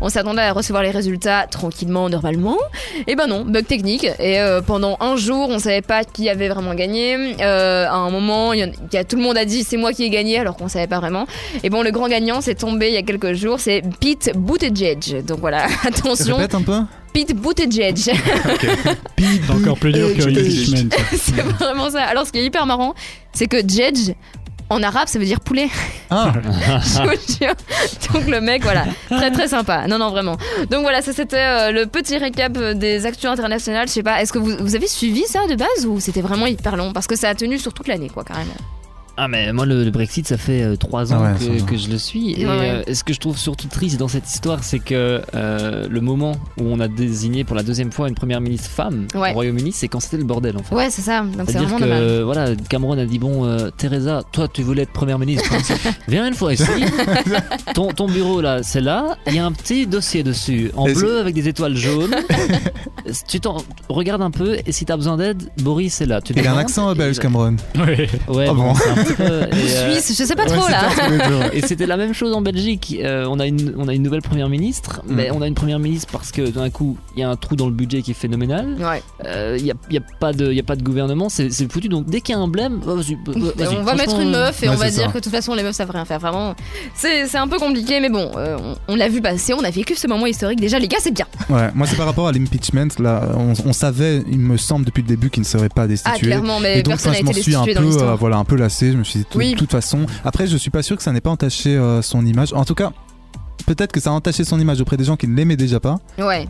On 0.00 0.08
s'attendait 0.08 0.42
à 0.42 0.52
recevoir 0.52 0.82
les 0.82 0.90
résultats 0.90 1.46
tranquillement, 1.46 2.08
normalement. 2.08 2.58
Et 3.06 3.16
ben 3.16 3.26
non, 3.26 3.44
bug 3.44 3.66
technique. 3.66 4.04
Et 4.18 4.40
euh, 4.40 4.60
pendant 4.60 4.96
un 5.00 5.16
jour, 5.16 5.48
on 5.48 5.58
savait 5.58 5.82
pas 5.82 6.04
qui 6.04 6.28
avait 6.28 6.48
vraiment 6.48 6.74
gagné. 6.74 7.40
à 7.40 7.94
un 7.94 8.10
moment, 8.10 8.52
y, 8.52 8.62
a, 8.62 9.04
tout 9.04 9.16
le 9.16 9.22
monde 9.22 9.36
a 9.36 9.44
dit 9.44 9.64
c'est 9.64 9.76
moi 9.76 9.92
qui 9.92 10.04
ai 10.04 10.10
gagné, 10.10 10.38
alors 10.38 10.56
qu'on 10.56 10.68
savait 10.68 10.86
pas 10.86 11.00
vraiment. 11.00 11.26
Et 11.62 11.70
bon, 11.70 11.82
le 11.82 11.90
grand 11.90 12.08
gagnant, 12.08 12.40
c'est 12.40 12.54
tombé 12.54 12.88
il 12.88 12.94
y 12.94 12.98
a 12.98 13.02
quelques 13.02 13.34
jours, 13.34 13.60
c'est 13.60 13.82
Pete 14.00 14.32
Buttigieg. 14.36 15.24
Donc 15.24 15.40
voilà, 15.40 15.66
attention 15.84 16.19
Répète 16.22 16.54
un 16.54 16.62
peu 16.62 16.80
Pete 17.12 17.34
Buttigieg. 17.34 17.96
Pete, 19.16 19.50
encore 19.50 19.78
plus 19.78 19.92
dur 19.92 20.14
que 20.16 20.22
impeachment. 20.22 20.90
c'est 21.16 21.40
vraiment 21.40 21.90
ça. 21.90 22.04
Alors, 22.04 22.26
ce 22.26 22.32
qui 22.32 22.38
est 22.38 22.44
hyper 22.44 22.66
marrant, 22.66 22.94
c'est 23.32 23.46
que 23.46 23.56
Jedge, 23.56 24.12
en 24.68 24.82
arabe, 24.82 25.08
ça 25.08 25.18
veut 25.18 25.24
dire 25.24 25.40
poulet. 25.40 25.68
Ah. 26.10 26.32
Donc 28.12 28.26
le 28.28 28.40
mec, 28.40 28.62
voilà, 28.62 28.84
très 29.08 29.32
très 29.32 29.48
sympa. 29.48 29.88
Non, 29.88 29.98
non, 29.98 30.10
vraiment. 30.10 30.36
Donc 30.70 30.82
voilà, 30.82 31.02
ça 31.02 31.12
c'était 31.12 31.36
euh, 31.36 31.72
le 31.72 31.86
petit 31.86 32.16
récap 32.16 32.56
des 32.56 33.04
actus 33.06 33.28
internationales. 33.28 33.88
Je 33.88 33.92
sais 33.92 34.02
pas, 34.04 34.22
est-ce 34.22 34.32
que 34.32 34.38
vous, 34.38 34.56
vous, 34.60 34.76
avez 34.76 34.86
suivi 34.86 35.24
ça 35.26 35.40
de 35.48 35.56
base 35.56 35.86
ou 35.86 35.98
c'était 35.98 36.22
vraiment 36.22 36.46
hyper 36.46 36.76
long? 36.76 36.92
Parce 36.92 37.08
que 37.08 37.16
ça 37.16 37.28
a 37.28 37.34
tenu 37.34 37.58
sur 37.58 37.74
toute 37.74 37.88
l'année, 37.88 38.08
quoi, 38.08 38.22
carrément. 38.22 38.54
Ah 39.22 39.28
mais 39.28 39.52
moi 39.52 39.66
le, 39.66 39.90
Brexit 39.90 40.26
ça 40.26 40.38
fait 40.38 40.78
3 40.78 41.12
ans 41.12 41.34
que, 41.68 41.76
je 41.76 41.90
le 41.90 41.98
suis. 41.98 42.40
Et 42.86 42.94
ce 42.94 43.04
que 43.04 43.12
je 43.12 43.20
trouve 43.20 43.36
surtout 43.36 43.68
triste 43.68 43.98
dans 43.98 44.08
cette 44.08 44.26
histoire 44.26 44.64
c'est 44.64 44.78
que 44.78 45.20
le 45.34 46.00
moment 46.00 46.36
où 46.58 46.64
on 46.64 46.80
a 46.80 46.88
désigné 46.88 47.44
pour 47.44 47.54
la 47.54 47.62
deuxième 47.62 47.92
fois 47.92 48.08
une 48.08 48.14
première 48.14 48.40
ministre 48.40 48.70
femme 48.70 49.08
au 49.14 49.18
Royaume-Uni 49.18 49.72
c'est 49.72 49.88
quand 49.88 50.00
c'était 50.00 50.16
le 50.16 50.24
bordel 50.24 50.56
en 50.56 50.62
fait. 50.62 50.74
Ouais 50.74 50.88
c'est 50.88 51.02
ça. 51.02 51.20
Donc 51.20 51.50
c'est 51.50 51.58
vraiment 51.58 51.78
que, 51.78 52.22
Voilà 52.22 52.54
Cameron 52.70 52.96
a 52.96 53.04
dit 53.04 53.18
bon 53.18 53.70
Teresa 53.76 54.22
toi 54.32 54.48
tu 54.48 54.62
voulais 54.62 54.82
être 54.82 54.92
première 54.92 55.18
ministre. 55.18 55.52
Viens 56.08 56.26
une 56.26 56.34
fois 56.34 56.54
ici. 56.54 56.64
Ton, 57.74 57.88
ton 57.88 58.08
bureau 58.08 58.40
là 58.40 58.62
c'est 58.62 58.80
là. 58.80 59.18
Il 59.26 59.34
y 59.34 59.38
a 59.38 59.44
un 59.44 59.52
petit 59.52 59.86
dossier 59.86 60.22
dessus 60.22 60.70
en 60.74 60.84
bleu 60.84 61.18
avec 61.18 61.34
des 61.34 61.46
étoiles 61.46 61.76
jaunes. 61.76 62.16
Tu 63.28 63.40
t'en 63.40 63.58
regardes 63.88 64.22
un 64.22 64.30
peu 64.30 64.56
et 64.64 64.72
si 64.72 64.86
t'as 64.86 64.96
besoin 64.96 65.18
d'aide 65.18 65.42
Boris 65.58 66.00
est 66.00 66.06
là. 66.06 66.22
Tu 66.22 66.32
il 66.34 66.46
a 66.46 66.54
un 66.54 66.58
accent 66.58 66.94
belge 66.94 67.18
Cameron. 67.18 67.56
ouais, 67.76 68.08
ouais 68.28 68.46
ah 68.48 68.54
bon, 68.54 68.72
Suisse 69.14 70.16
je 70.18 70.24
sais 70.24 70.34
pas 70.34 70.46
trop 70.46 70.68
là. 70.68 70.88
et 71.52 71.62
c'était 71.62 71.86
la 71.86 71.96
même 71.96 72.14
chose 72.14 72.34
en 72.34 72.40
Belgique. 72.40 72.96
Euh, 73.00 73.26
on, 73.28 73.38
a 73.38 73.46
une, 73.46 73.74
on 73.76 73.88
a 73.88 73.94
une 73.94 74.02
nouvelle 74.02 74.22
première 74.22 74.48
ministre 74.48 75.02
mm. 75.06 75.14
mais 75.14 75.30
on 75.30 75.42
a 75.42 75.46
une 75.46 75.54
première 75.54 75.78
ministre 75.78 76.08
parce 76.12 76.32
que 76.32 76.48
d'un 76.50 76.70
coup 76.70 76.96
il 77.16 77.20
y 77.20 77.22
a 77.22 77.30
un 77.30 77.36
trou 77.36 77.56
dans 77.56 77.66
le 77.66 77.72
budget 77.72 78.02
qui 78.02 78.12
est 78.12 78.14
phénoménal. 78.14 78.76
Il 78.78 79.26
euh, 79.26 79.58
n'y 79.58 79.70
a, 79.70 79.74
y 79.90 79.98
a, 79.98 80.00
pas 80.20 80.32
de, 80.32 80.52
y 80.52 80.60
a 80.60 80.62
pas 80.62 80.76
de 80.76 80.82
gouvernement 80.82 81.28
c'est 81.28 81.50
foutu. 81.70 81.88
Donc 81.88 82.06
dès 82.06 82.20
qu'il 82.20 82.34
y 82.34 82.38
a 82.38 82.40
un 82.40 82.48
blême 82.48 82.80
oh, 82.86 83.00
on 83.36 83.82
va 83.82 83.94
mettre 83.94 84.18
une 84.20 84.30
meuf 84.30 84.62
et 84.62 84.68
on 84.68 84.74
va 84.74 84.90
dire 84.90 85.08
que 85.08 85.18
de 85.18 85.22
toute 85.22 85.32
façon 85.32 85.54
les 85.54 85.62
meufs 85.62 85.74
savent 85.74 85.90
rien 85.90 86.04
faire. 86.04 86.18
Vraiment 86.18 86.54
c'est 86.94 87.36
un 87.36 87.48
peu 87.48 87.58
compliqué 87.58 88.00
mais 88.00 88.10
bon 88.10 88.30
euh, 88.36 88.74
on, 88.88 88.96
l'a 88.96 89.08
vu 89.08 89.20
passer 89.20 89.54
on 89.54 89.64
a 89.64 89.70
vécu 89.70 89.94
ce 89.94 90.06
moment 90.06 90.26
historique. 90.26 90.60
Déjà 90.60 90.78
les 90.78 90.88
gars 90.88 90.98
c'est 91.00 91.14
bien. 91.14 91.26
Ouais 91.48 91.70
moi 91.74 91.86
c'est 91.86 91.96
par 91.96 92.06
rapport 92.06 92.28
à 92.28 92.32
l'impeachment 92.32 92.88
là 92.98 93.22
on, 93.36 93.72
savait 93.72 94.22
il 94.30 94.38
me 94.38 94.56
semble 94.56 94.84
depuis 94.84 95.02
le 95.02 95.08
début 95.08 95.30
qu'il 95.30 95.42
ne 95.42 95.46
serait 95.46 95.68
pas 95.68 95.86
destitué. 95.86 96.12
Ah 96.14 96.18
clairement 96.18 96.60
mais 96.60 96.80
et 96.80 96.82
donc 96.82 96.92
personne 96.92 97.14
je 97.14 97.24
m'en 97.24 97.32
suis 97.32 97.54
un 97.54 97.64
peu 97.64 98.14
voilà 98.18 98.36
un 98.36 98.44
peu 98.44 98.56
lassé. 98.56 98.92
Je 98.92 98.99
me 99.00 99.04
suis 99.04 99.20
dit 99.20 99.52
de 99.52 99.58
toute 99.58 99.70
façon. 99.70 100.06
Après 100.24 100.46
je 100.46 100.56
suis 100.56 100.70
pas 100.70 100.82
sûr 100.82 100.96
que 100.96 101.02
ça 101.02 101.12
n'ait 101.12 101.20
pas 101.20 101.30
entaché 101.30 101.78
son 102.02 102.24
image. 102.24 102.52
En 102.52 102.64
tout 102.64 102.74
cas 102.74 102.92
peut-être 103.74 103.92
que 103.92 104.00
ça 104.00 104.10
a 104.10 104.12
entaché 104.12 104.44
son 104.44 104.58
image 104.58 104.80
auprès 104.80 104.96
des 104.96 105.04
gens 105.04 105.16
qui 105.16 105.28
ne 105.28 105.36
l'aimaient 105.36 105.56
déjà 105.56 105.80
pas, 105.80 105.98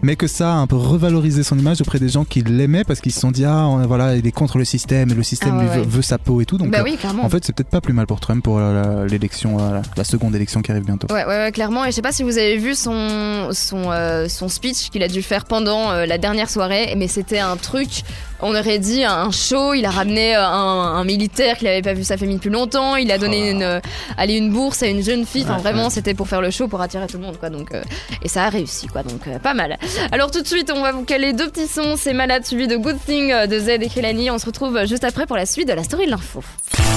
mais 0.02 0.16
que 0.16 0.26
ça 0.26 0.52
a 0.52 0.56
un 0.56 0.66
peu 0.66 0.76
revalorisé 0.76 1.42
son 1.42 1.58
image 1.58 1.80
auprès 1.80 1.98
des 1.98 2.08
gens 2.08 2.24
qui 2.24 2.40
l'aimaient 2.42 2.84
parce 2.84 3.00
qu'ils 3.00 3.12
se 3.12 3.20
sont 3.20 3.30
dit 3.30 3.44
ah 3.44 3.68
voilà 3.86 4.16
il 4.16 4.26
est 4.26 4.32
contre 4.32 4.58
le 4.58 4.64
système 4.64 5.10
et 5.10 5.14
le 5.14 5.22
système 5.22 5.58
ah 5.60 5.76
lui 5.76 5.84
Veut, 5.86 6.02
sa 6.02 6.18
peau 6.18 6.40
et 6.40 6.46
tout. 6.46 6.56
Donc 6.56 6.70
bah 6.70 6.84
euh, 6.86 7.22
en 7.22 7.28
fait 7.28 7.44
c'est 7.44 7.54
peut-être 7.54 7.70
pas 7.70 7.80
plus 7.80 7.92
mal 7.92 8.06
pour 8.06 8.20
Trump 8.20 8.42
pour 8.42 8.58
euh, 8.58 9.06
l'élection 9.06 9.58
euh, 9.60 9.80
la, 9.96 10.04
seconde 10.04 10.34
élection 10.34 10.62
qui 10.62 10.70
arrive 10.70 10.84
bientôt. 10.84 11.12
Ouais, 11.12 11.24
ouais, 11.24 11.50
clairement. 11.52 11.84
Et 11.84 11.90
je 11.90 11.96
sais 11.96 12.02
pas 12.02 12.12
si 12.12 12.22
vous 12.22 12.38
avez 12.38 12.56
vu 12.56 12.74
son 12.74 13.48
son, 13.52 13.90
son 14.28 14.48
speech 14.48 14.90
qu'il 14.90 15.02
a 15.02 15.08
dû 15.08 15.22
faire 15.22 15.44
pendant 15.44 15.92
la 15.92 16.18
dernière 16.18 16.48
soirée 16.48 16.94
mais 16.96 17.08
c'était 17.08 17.38
un 17.38 17.56
truc 17.56 18.02
on 18.42 18.54
aurait 18.54 18.78
dit 18.78 19.04
un 19.04 19.30
show. 19.30 19.74
Il 19.74 19.84
a 19.86 19.90
ramené 19.90 20.34
un, 20.34 21.04
militaire 21.04 21.56
qui 21.58 21.64
n'avait 21.64 21.82
pas 21.82 21.94
vu 21.94 22.04
sa 22.04 22.16
famille 22.16 22.36
depuis 22.36 22.50
longtemps. 22.50 22.96
Il 22.96 23.10
a 23.10 23.18
donné 23.18 23.48
oh. 23.48 23.52
une, 23.52 23.80
allez, 24.16 24.34
une 24.34 24.50
bourse 24.50 24.82
à 24.82 24.86
une 24.86 25.02
jeune 25.02 25.26
fille. 25.26 25.44
Enfin, 25.44 25.58
vraiment, 25.58 25.90
c'était 25.90 26.14
pour 26.14 26.28
faire 26.28 26.40
le 26.40 26.50
show, 26.50 26.68
pour 26.68 26.80
attirer 26.80 27.06
tout 27.06 27.18
le 27.18 27.24
monde, 27.24 27.38
quoi. 27.38 27.50
Donc, 27.50 27.72
euh, 27.72 27.82
et 28.22 28.28
ça 28.28 28.44
a 28.44 28.48
réussi, 28.48 28.86
quoi. 28.86 29.02
Donc, 29.02 29.26
euh, 29.26 29.38
pas 29.38 29.54
mal. 29.54 29.78
Alors, 30.12 30.30
tout 30.30 30.42
de 30.42 30.46
suite, 30.46 30.70
on 30.74 30.82
va 30.82 30.92
vous 30.92 31.04
caler 31.04 31.32
deux 31.32 31.48
petits 31.48 31.68
sons. 31.68 31.94
C'est 31.96 32.12
Malade 32.12 32.44
suivi 32.44 32.68
de 32.68 32.76
Good 32.76 32.98
Thing 33.04 33.32
euh, 33.32 33.46
de 33.46 33.58
Z 33.58 33.68
et 33.68 33.88
Kelani. 33.88 34.30
On 34.30 34.38
se 34.38 34.46
retrouve 34.46 34.84
juste 34.86 35.04
après 35.04 35.26
pour 35.26 35.36
la 35.36 35.46
suite 35.46 35.68
de 35.68 35.74
la 35.74 35.84
story 35.84 36.06
de 36.06 36.10
l'info. 36.10 36.42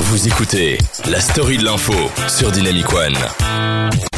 Vous 0.04 0.28
écoutez 0.28 0.78
la 1.10 1.20
story 1.20 1.58
de 1.58 1.66
l'info 1.66 1.94
sur 2.28 2.52
Dynamic 2.52 2.92
One. 2.94 4.13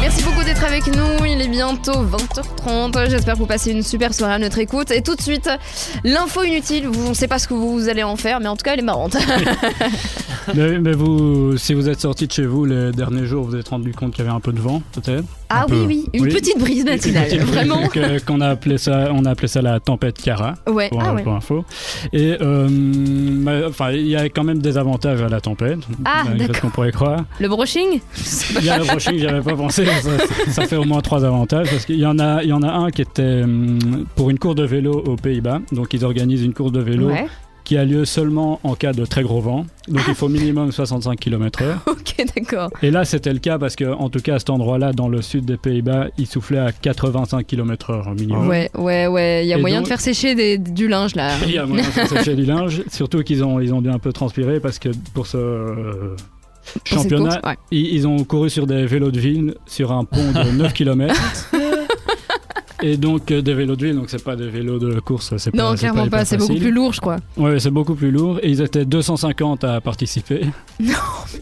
Merci 0.00 0.22
beaucoup 0.22 0.44
d'être 0.44 0.64
avec 0.64 0.86
nous. 0.86 1.24
Il 1.26 1.40
est 1.40 1.48
bientôt 1.48 2.04
20h30. 2.04 3.10
J'espère 3.10 3.34
que 3.34 3.38
vous 3.38 3.46
passez 3.46 3.72
une 3.72 3.82
super 3.82 4.14
soirée 4.14 4.34
à 4.34 4.38
notre 4.38 4.58
écoute. 4.58 4.90
Et 4.92 5.02
tout 5.02 5.16
de 5.16 5.20
suite, 5.20 5.50
l'info 6.04 6.42
inutile. 6.44 6.88
on 6.88 7.10
ne 7.10 7.14
sait 7.14 7.26
pas 7.26 7.38
ce 7.38 7.48
que 7.48 7.54
vous 7.54 7.88
allez 7.88 8.04
en 8.04 8.16
faire, 8.16 8.38
mais 8.40 8.46
en 8.46 8.56
tout 8.56 8.62
cas, 8.62 8.74
elle 8.74 8.78
est 8.78 8.82
marrante. 8.82 9.16
mais, 10.54 10.92
vous, 10.92 11.56
si 11.56 11.74
vous 11.74 11.88
êtes 11.88 12.00
sorti 12.00 12.26
de 12.28 12.32
chez 12.32 12.46
vous 12.46 12.64
les 12.64 12.92
derniers 12.92 13.26
jours, 13.26 13.44
vous 13.44 13.50
vous 13.50 13.56
êtes 13.56 13.68
rendu 13.68 13.92
compte 13.92 14.12
qu'il 14.14 14.24
y 14.24 14.28
avait 14.28 14.36
un 14.36 14.40
peu 14.40 14.52
de 14.52 14.60
vent, 14.60 14.82
peut-être? 14.92 15.26
Ah 15.50 15.66
oui, 15.68 15.84
oui, 15.86 16.04
une 16.12 16.28
petite 16.28 16.58
brise 16.58 16.84
matinale, 16.84 17.38
vraiment. 17.38 17.80
Qu'on 18.26 18.40
a 18.40 18.48
appelé 18.48 18.78
ça, 18.78 19.08
on 19.12 19.24
a 19.24 19.30
appelé 19.30 19.48
ça 19.48 19.62
la 19.62 19.80
tempête 19.80 20.20
Cara. 20.20 20.54
Ouais. 20.66 20.88
Pour, 20.90 21.02
ah 21.02 21.16
info. 21.36 21.64
Et 22.12 22.36
euh, 22.40 23.68
enfin, 23.68 23.92
il 23.92 24.08
y 24.08 24.16
a 24.16 24.28
quand 24.28 24.44
même 24.44 24.58
des 24.58 24.76
avantages 24.76 25.22
à 25.22 25.28
la 25.28 25.40
tempête. 25.40 25.80
Ah, 26.04 26.24
d'accord. 26.36 26.60
qu'on 26.60 26.70
pourrait 26.70 26.92
croire? 26.92 27.24
Le 27.40 27.48
brushing? 27.48 28.00
Il 28.58 28.64
y 28.64 28.70
a 28.70 28.78
le 28.78 28.84
brushing, 28.84 29.18
j'y 29.18 29.26
avais 29.26 29.42
pas 29.42 29.56
pensé 29.56 29.86
ça, 30.48 30.66
fait 30.66 30.76
au 30.76 30.84
moins 30.84 31.00
trois 31.00 31.24
avantages 31.24 31.70
parce 31.70 31.84
qu'il 31.84 31.98
y 31.98 32.06
en 32.06 32.18
a, 32.18 32.42
il 32.42 32.48
y 32.48 32.52
en 32.52 32.62
a 32.62 32.70
un 32.70 32.90
qui 32.90 33.02
était 33.02 33.42
hum, 33.42 34.06
pour 34.16 34.30
une 34.30 34.38
course 34.38 34.56
de 34.56 34.64
vélo 34.64 35.02
aux 35.06 35.16
Pays-Bas. 35.16 35.60
Donc 35.72 35.94
ils 35.94 36.04
organisent 36.04 36.44
une 36.44 36.54
course 36.54 36.72
de 36.72 36.80
vélo. 36.80 37.10
Qui 37.68 37.76
a 37.76 37.84
lieu 37.84 38.06
seulement 38.06 38.60
en 38.64 38.74
cas 38.74 38.94
de 38.94 39.04
très 39.04 39.22
gros 39.22 39.42
vent. 39.42 39.66
Donc 39.88 40.00
il 40.08 40.14
faut 40.14 40.30
minimum 40.30 40.72
65 40.72 41.20
km/h. 41.20 41.76
ok, 41.86 42.26
d'accord. 42.34 42.70
Et 42.82 42.90
là, 42.90 43.04
c'était 43.04 43.30
le 43.30 43.40
cas 43.40 43.58
parce 43.58 43.76
que, 43.76 43.84
en 43.84 44.08
tout 44.08 44.20
cas, 44.20 44.36
à 44.36 44.38
cet 44.38 44.48
endroit-là, 44.48 44.94
dans 44.94 45.10
le 45.10 45.20
sud 45.20 45.44
des 45.44 45.58
Pays-Bas, 45.58 46.06
il 46.16 46.26
soufflait 46.26 46.60
à 46.60 46.72
85 46.72 47.46
km/h 47.46 48.14
minimum. 48.14 48.48
Ouais, 48.48 48.70
ouais, 48.74 49.06
ouais. 49.06 49.40
Il 49.44 49.48
y 49.48 49.52
a 49.52 49.58
moyen 49.58 49.82
de 49.82 49.86
faire 49.86 50.00
sécher 50.00 50.56
du 50.56 50.88
linge 50.88 51.14
là. 51.14 51.32
Il 51.44 51.52
y 51.52 51.58
a 51.58 51.66
moyen 51.66 51.84
de 51.84 51.90
faire 51.90 52.08
sécher 52.08 52.34
du 52.34 52.46
linge. 52.46 52.82
Surtout 52.90 53.22
qu'ils 53.22 53.44
ont, 53.44 53.60
ils 53.60 53.74
ont 53.74 53.82
dû 53.82 53.90
un 53.90 53.98
peu 53.98 54.14
transpirer 54.14 54.60
parce 54.60 54.78
que 54.78 54.88
pour 55.12 55.26
ce 55.26 56.14
championnat, 56.84 57.42
ils, 57.70 58.06
ont 58.08 58.24
couru 58.24 58.48
sur 58.48 58.66
des 58.66 58.86
vélos 58.86 59.10
de 59.10 59.20
ville 59.20 59.54
sur 59.66 59.92
un 59.92 60.04
pont 60.04 60.32
de 60.32 60.50
9 60.56 60.72
km. 60.72 61.14
Et 62.82 62.96
donc 62.96 63.30
euh, 63.30 63.42
des 63.42 63.54
vélos 63.54 63.76
de 63.76 63.86
ville, 63.86 63.96
donc 63.96 64.08
c'est 64.08 64.22
pas 64.22 64.36
des 64.36 64.48
vélos 64.48 64.78
de 64.78 65.00
course, 65.00 65.36
c'est 65.36 65.54
Non, 65.54 65.74
clairement 65.74 66.08
pas, 66.08 66.24
c'est 66.24 66.36
beaucoup 66.36 66.54
plus 66.54 66.70
lourd, 66.70 66.92
je 66.92 67.00
crois. 67.00 67.16
Ouais, 67.36 67.58
c'est 67.58 67.70
beaucoup 67.70 67.94
plus 67.94 68.10
lourd. 68.10 68.38
Et 68.42 68.50
ils 68.50 68.60
étaient 68.60 68.84
250 68.84 69.64
à 69.64 69.80
participer. 69.80 70.42
Non. 70.80 70.92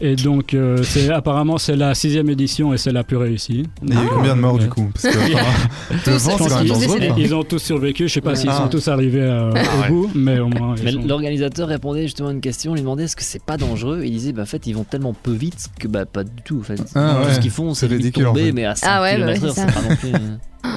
Et 0.01 0.15
donc, 0.15 0.55
euh, 0.55 0.81
c'est 0.81 1.11
apparemment 1.11 1.59
c'est 1.59 1.75
la 1.75 1.93
sixième 1.93 2.29
édition 2.29 2.73
et 2.73 2.77
c'est 2.77 2.91
la 2.91 3.03
plus 3.03 3.17
réussie. 3.17 3.67
il 3.83 3.93
y 3.93 3.97
a 3.97 4.03
eu 4.03 4.07
combien 4.07 4.35
de 4.35 4.41
morts 4.41 4.57
du 4.57 4.67
coup 4.67 4.89
Parce 4.93 5.15
que, 5.15 5.19
ils, 7.19 7.35
ont 7.35 7.43
tous 7.43 7.59
survécu. 7.59 8.07
Je 8.07 8.13
sais 8.13 8.21
pas 8.21 8.35
s'ils 8.35 8.51
sont 8.51 8.67
tous 8.67 8.87
arrivés 8.87 9.21
euh, 9.21 9.51
ah 9.55 9.89
au 9.89 9.93
bout, 9.93 10.11
mais 10.15 10.39
au 10.39 10.47
moins. 10.47 10.75
L'organisateur 11.05 11.67
répondait 11.67 12.03
justement 12.03 12.29
à 12.29 12.31
une 12.31 12.41
question. 12.41 12.71
On 12.71 12.75
lui 12.75 12.81
demandait 12.81 13.03
est-ce 13.03 13.15
que 13.15 13.23
c'est 13.23 13.43
pas 13.43 13.57
dangereux? 13.57 14.01
Il 14.03 14.11
disait 14.11 14.31
bah, 14.31 14.41
en 14.41 14.47
fait 14.47 14.65
ils 14.65 14.73
vont 14.73 14.83
tellement 14.83 15.13
peu 15.13 15.31
vite 15.31 15.67
que 15.79 15.87
bah 15.87 16.05
pas 16.05 16.23
du 16.23 16.41
tout. 16.43 16.59
En 16.59 16.63
fait. 16.63 16.81
Ah 16.95 17.21
tout 17.23 17.33
ce 17.33 17.39
qu'ils 17.39 17.51
font 17.51 17.75
c'est 17.75 17.87
ridicule 17.87 18.25
tomber, 18.25 18.51
mais 18.51 18.65
à 18.65 18.75
5 18.75 18.87
ah 18.89 19.01
ouais, 19.03 19.15
km 19.15 19.41
bah, 19.41 19.51
c'est 19.53 19.65
pas 19.65 19.81
non 19.81 19.95
plus. 19.95 20.11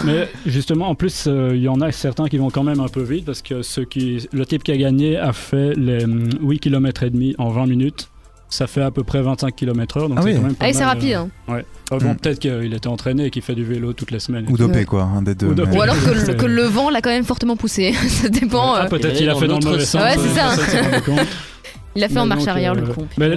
Mais 0.04 0.28
justement, 0.46 0.88
en 0.88 0.94
plus, 0.94 1.24
euh, 1.26 1.52
il 1.54 1.62
y 1.62 1.68
en 1.68 1.80
a 1.80 1.92
certains 1.92 2.28
qui 2.28 2.38
vont 2.38 2.50
quand 2.50 2.62
même 2.62 2.80
un 2.80 2.88
peu 2.88 3.02
vite 3.02 3.24
parce 3.24 3.42
que 3.42 3.62
ceux 3.62 3.84
qui, 3.84 4.26
le 4.32 4.46
type 4.46 4.62
qui 4.62 4.72
a 4.72 4.76
gagné 4.76 5.16
a 5.16 5.32
fait 5.32 5.74
les 5.74 6.04
8 6.40 6.58
km 6.60 7.02
et 7.02 7.10
demi 7.10 7.34
en 7.38 7.50
20 7.50 7.66
minutes. 7.66 8.08
Ça 8.52 8.66
fait 8.66 8.82
à 8.82 8.90
peu 8.90 9.04
près 9.04 9.22
25 9.22 9.54
km/h. 9.54 10.08
Donc 10.08 10.18
ah 10.18 10.22
c'est 10.24 10.34
quand 10.34 10.42
même 10.42 10.54
ah 10.58 10.72
c'est 10.72 10.84
rapide. 10.84 11.14
Hein. 11.14 11.28
Euh, 11.48 11.54
ouais. 11.54 11.64
Ah 11.92 11.98
bon, 11.98 12.12
mm. 12.12 12.16
peut-être 12.16 12.40
qu'il 12.40 12.74
était 12.74 12.88
entraîné 12.88 13.26
et 13.26 13.30
qu'il 13.30 13.42
fait 13.42 13.54
du 13.54 13.64
vélo 13.64 13.92
toutes 13.92 14.10
les 14.10 14.18
semaines. 14.18 14.44
Ou 14.48 14.56
dopé, 14.56 14.84
quoi, 14.84 15.04
un 15.04 15.22
des 15.22 15.36
deux. 15.36 15.46
Ou, 15.46 15.80
alors 15.80 15.94
que 15.96 16.46
le, 16.46 16.62
vent 16.62 16.90
l'a 16.90 17.00
quand 17.00 17.10
même 17.10 17.24
fortement 17.24 17.56
poussé. 17.56 17.92
ça 18.08 18.28
dépend. 18.28 18.74
Ah, 18.74 18.86
peut-être 18.86 19.14
qu'il 19.14 19.30
a 19.30 19.36
fait 19.36 19.46
dans 19.46 19.60
le 19.60 19.64
mauvais 19.64 19.84
sens. 19.84 20.02
Ouais, 20.02 20.16
c'est 20.16 20.34
ça. 20.34 20.56
Il 21.96 22.04
a 22.04 22.08
fait 22.08 22.18
en 22.18 22.26
marche 22.26 22.46
arrière 22.46 22.74
le 22.74 22.82
euh, 22.82 22.92
con. 22.92 23.08
Mais 23.18 23.34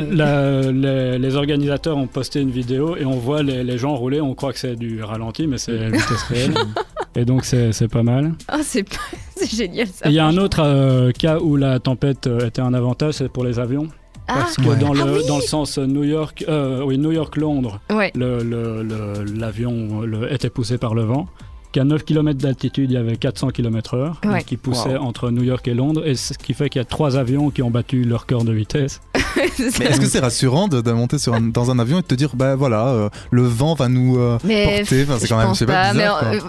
les, 1.17 1.35
organisateurs 1.35 1.97
ont 1.97 2.07
posté 2.07 2.39
une 2.39 2.51
vidéo 2.51 2.95
et 2.95 3.05
on 3.05 3.17
voit 3.17 3.41
les, 3.41 3.77
gens 3.77 3.95
rouler. 3.95 4.21
On 4.21 4.35
croit 4.35 4.53
que 4.53 4.59
c'est 4.59 4.75
du 4.75 5.03
ralenti, 5.03 5.47
mais 5.47 5.57
c'est 5.57 5.77
vitesse 5.91 6.23
réelle. 6.29 6.53
Et 7.15 7.25
donc 7.25 7.45
c'est 7.45 7.87
pas 7.87 8.03
mal. 8.03 8.33
Ah, 8.47 8.59
c'est 8.61 8.85
génial 9.51 9.87
ça. 9.87 10.07
Il 10.07 10.13
y 10.13 10.19
a 10.19 10.25
un 10.25 10.37
autre 10.37 10.61
euh, 10.63 11.11
cas 11.11 11.39
où 11.39 11.55
la 11.55 11.79
tempête 11.79 12.27
euh, 12.27 12.47
était 12.47 12.61
un 12.61 12.73
avantage, 12.73 13.15
c'est 13.15 13.29
pour 13.29 13.43
les 13.43 13.59
avions. 13.59 13.87
Ah, 14.27 14.35
Parce 14.35 14.55
que 14.55 14.79
dans, 14.79 14.93
le, 14.93 15.01
ah 15.01 15.27
dans 15.27 15.35
le 15.35 15.41
sens 15.41 15.77
New 15.77 16.05
York, 16.05 16.45
oui, 16.85 16.97
New 16.97 17.11
York-Londres, 17.11 17.81
l'avion 18.15 20.03
était 20.29 20.49
poussé 20.49 20.77
par 20.77 20.93
le 20.93 21.03
vent 21.03 21.27
qu'à 21.73 21.83
9 21.83 22.05
km 22.05 22.39
d'altitude, 22.39 22.91
il 22.91 22.93
y 22.93 22.97
avait 22.97 23.17
400 23.17 23.49
km/h 23.49 24.43
qui 24.45 24.55
poussait 24.55 24.95
entre 24.95 25.31
New 25.31 25.43
York 25.43 25.67
et 25.67 25.73
Londres, 25.73 26.07
et 26.07 26.15
ce 26.15 26.33
qui 26.33 26.53
fait 26.53 26.69
qu'il 26.69 26.79
y 26.79 26.81
a 26.81 26.85
trois 26.85 27.17
avions 27.17 27.49
qui 27.49 27.61
ont 27.61 27.71
battu 27.71 28.03
leur 28.03 28.25
corps 28.25 28.45
de 28.45 28.53
vitesse. 28.53 29.01
Mais 29.79 29.85
est-ce 29.85 29.99
que 29.99 30.05
c'est 30.05 30.19
rassurant 30.19 30.67
de, 30.67 30.91
monter 30.93 31.17
sur 31.17 31.39
dans 31.41 31.71
un 31.71 31.79
avion 31.79 31.99
et 31.99 32.01
de 32.01 32.07
te 32.07 32.15
dire, 32.15 32.35
bah 32.35 32.55
voilà, 32.55 32.87
euh, 32.89 33.09
le 33.31 33.43
vent 33.43 33.73
va 33.73 33.89
nous 33.89 34.17
euh, 34.17 34.37
porter? 34.37 34.85
C'est 34.85 35.27
quand 35.27 35.37
même, 35.37 35.67
pas, 35.67 35.91
bizarre, 35.91 36.23
euh, 36.23 36.39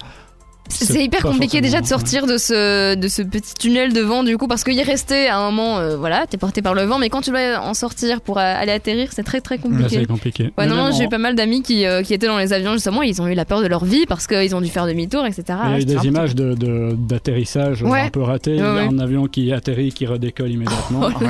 c'est 0.69 1.05
hyper 1.05 1.23
compliqué 1.23 1.61
déjà 1.61 1.81
de 1.81 1.87
sortir 1.87 2.27
de 2.27 2.39
ce, 2.39 2.95
de 2.95 3.09
ce 3.09 3.23
petit 3.23 3.55
tunnel 3.55 3.93
de 3.93 4.01
vent 4.01 4.23
du 4.25 4.37
coup 4.39 4.49
parce 4.49 4.65
qu'il 4.65 4.79
est 4.79 4.85
resté 4.85 5.29
à 5.29 5.39
un 5.39 5.51
moment, 5.51 5.79
euh, 5.79 5.97
voilà, 5.97 6.27
t'es 6.29 6.37
porté 6.37 6.63
par 6.63 6.75
le 6.75 6.83
vent, 6.83 6.99
mais 6.99 7.11
quand 7.11 7.21
tu 7.21 7.31
dois 7.31 7.61
en 7.61 7.75
sortir 7.75 8.21
pour 8.21 8.39
aller 8.39 8.73
atterrir, 8.73 9.11
c'est 9.13 9.23
très 9.23 9.41
très 9.41 9.59
compliqué. 9.59 10.01
c'est 10.01 10.07
compliqué. 10.07 10.51
Ouais, 10.57 10.67
non, 10.67 10.91
j'ai 10.93 11.05
eu 11.05 11.09
pas 11.09 11.19
mal 11.19 11.35
d'amis 11.35 11.63
qui, 11.63 11.87
euh, 11.87 12.03
qui, 12.03 12.15
étaient 12.15 12.27
dans 12.27 12.39
les 12.39 12.53
avions 12.53 12.73
justement, 12.73 13.03
ils 13.03 13.21
ont 13.21 13.27
eu 13.27 13.35
la 13.35 13.45
peur 13.45 13.63
de 13.63 13.67
leur 13.67 13.85
vie 13.85 14.07
parce 14.07 14.27
qu'ils 14.27 14.55
ont 14.55 14.61
dû 14.61 14.69
faire 14.69 14.87
demi-tour, 14.87 15.27
etc. 15.27 15.59
Il 15.67 15.71
y 15.71 15.75
a 15.75 15.81
eu 15.81 15.85
des 15.85 16.07
images 16.07 16.35
d'atterrissage 16.35 17.83
de, 17.83 17.87
un 17.87 18.09
peu 18.09 18.23
ratées, 18.23 18.61
un 18.61 18.99
avion 18.99 19.27
qui 19.27 19.53
atterrit, 19.53 19.93
qui 19.93 20.07
redécolle 20.07 20.51
immédiatement. 20.51 21.09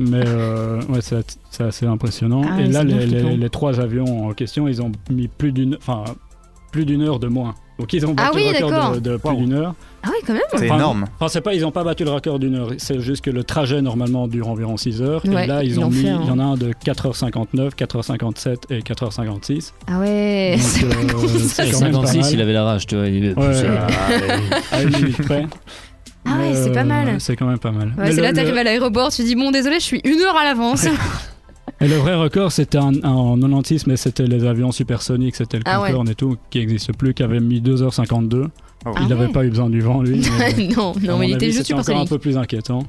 Oh 0.00 0.02
mais 0.02 0.22
euh, 0.26 0.80
ouais, 0.88 1.00
c'est 1.02 1.62
assez 1.62 1.86
impressionnant. 1.86 2.42
Ah 2.50 2.60
Et 2.60 2.68
là, 2.68 2.84
les, 2.84 3.06
les, 3.06 3.36
les, 3.36 3.50
trois 3.50 3.80
avions 3.80 4.28
en 4.28 4.32
question, 4.32 4.66
ils 4.66 4.80
ont 4.80 4.92
mis 5.10 5.28
plus 5.28 5.52
d'une, 5.52 5.76
enfin, 5.76 6.04
plus 6.72 6.86
d'une 6.86 7.02
heure 7.02 7.18
de 7.18 7.28
moins 7.28 7.54
Donc 7.80 7.92
ils 7.94 8.06
ont 8.06 8.12
battu 8.12 8.28
Ah 8.30 8.36
oui, 8.36 8.44
le 8.58 8.64
record 8.66 8.92
de, 8.92 9.00
de 9.00 9.16
plus 9.16 9.36
d'une 9.36 9.52
heure. 9.54 9.74
Ah 10.02 10.08
oui, 10.10 10.18
quand 10.26 10.32
même. 10.34 10.42
C'est 10.54 10.66
Enfin, 10.66 10.76
énorme. 10.76 11.06
Enfin, 11.18 11.28
c'est 11.28 11.40
pas, 11.40 11.54
ils 11.54 11.62
n'ont 11.62 11.70
pas 11.72 11.82
battu 11.84 12.04
le 12.04 12.10
record 12.10 12.38
d'une 12.38 12.54
heure. 12.54 12.68
C'est 12.78 13.00
juste 13.00 13.22
que 13.24 13.30
le 13.30 13.42
trajet 13.44 13.82
normalement 13.82 14.28
dure 14.28 14.48
environ 14.48 14.76
6 14.76 15.02
heures. 15.02 15.22
Ouais, 15.26 15.44
et 15.44 15.46
là, 15.46 15.62
ils 15.64 15.70
ils 15.72 15.80
ont 15.80 15.88
mis, 15.90 16.08
hein. 16.08 16.20
il 16.22 16.28
y 16.28 16.30
en 16.30 16.38
a 16.38 16.42
un 16.44 16.54
de 16.56 16.72
4h59, 16.72 17.70
4h57 17.74 18.56
et 18.70 18.80
4h56. 18.80 19.72
Ah 19.90 19.98
ouais. 19.98 20.56
Donc, 20.82 21.14
euh, 21.24 21.28
c'est 21.38 21.70
quand 21.70 21.80
même 21.80 21.92
pas 21.92 22.06
56, 22.06 22.18
mal. 22.18 22.32
il 22.34 22.40
avait 22.42 22.52
la 22.52 22.64
rage, 22.64 22.86
tu 22.86 22.96
vois. 22.96 23.06
il 23.08 23.24
est- 23.24 23.38
Ouais, 23.38 23.54
c'est- 23.54 24.74
à 24.76 24.82
une 24.82 24.90
minute 24.90 25.22
près. 25.22 25.46
Ah 26.26 26.38
ouais, 26.38 26.52
c'est 26.54 26.72
pas 26.72 26.80
euh, 26.80 26.84
mal. 26.84 27.16
C'est 27.18 27.34
quand 27.36 27.46
même 27.46 27.58
pas 27.58 27.70
mal. 27.72 27.94
Ouais, 27.98 28.12
c'est 28.12 28.20
là, 28.20 28.30
le- 28.30 28.36
t'arrives 28.36 28.56
à 28.56 28.62
l'aéroport, 28.64 29.10
tu 29.10 29.22
dis 29.22 29.34
bon, 29.34 29.50
désolé, 29.50 29.76
je 29.80 29.84
suis 29.84 30.00
une 30.04 30.20
heure 30.20 30.36
à 30.36 30.44
l'avance. 30.44 30.86
Et 31.82 31.88
le 31.88 31.96
vrai 31.96 32.14
record, 32.14 32.52
c'était 32.52 32.78
en, 32.78 32.92
en 33.04 33.36
96, 33.38 33.86
mais 33.86 33.96
c'était 33.96 34.26
les 34.26 34.44
avions 34.44 34.70
supersoniques, 34.72 35.36
c'était 35.36 35.56
le 35.58 35.62
Ah 35.66 35.80
ouais. 35.80 35.90
Concorde 35.90 36.10
et 36.10 36.14
tout, 36.14 36.36
qui 36.50 36.58
n'existe 36.58 36.92
plus, 36.94 37.14
qui 37.14 37.22
avait 37.22 37.40
mis 37.40 37.60
2h52. 37.60 38.48
Ah 38.84 38.92
il 39.02 39.08
n'avait 39.08 39.26
ouais. 39.26 39.32
pas 39.32 39.44
eu 39.44 39.50
besoin 39.50 39.68
du 39.70 39.80
vent, 39.80 40.02
lui. 40.02 40.20
mais, 40.38 40.68
non, 40.68 40.92
non, 41.02 41.18
mais 41.18 41.28
il 41.28 41.34
était 41.34 41.46
avis, 41.46 41.54
juste 41.54 41.72
encore 41.72 41.98
un 41.98 42.06
peu 42.06 42.18
plus 42.18 42.36
inquiétant. 42.38 42.82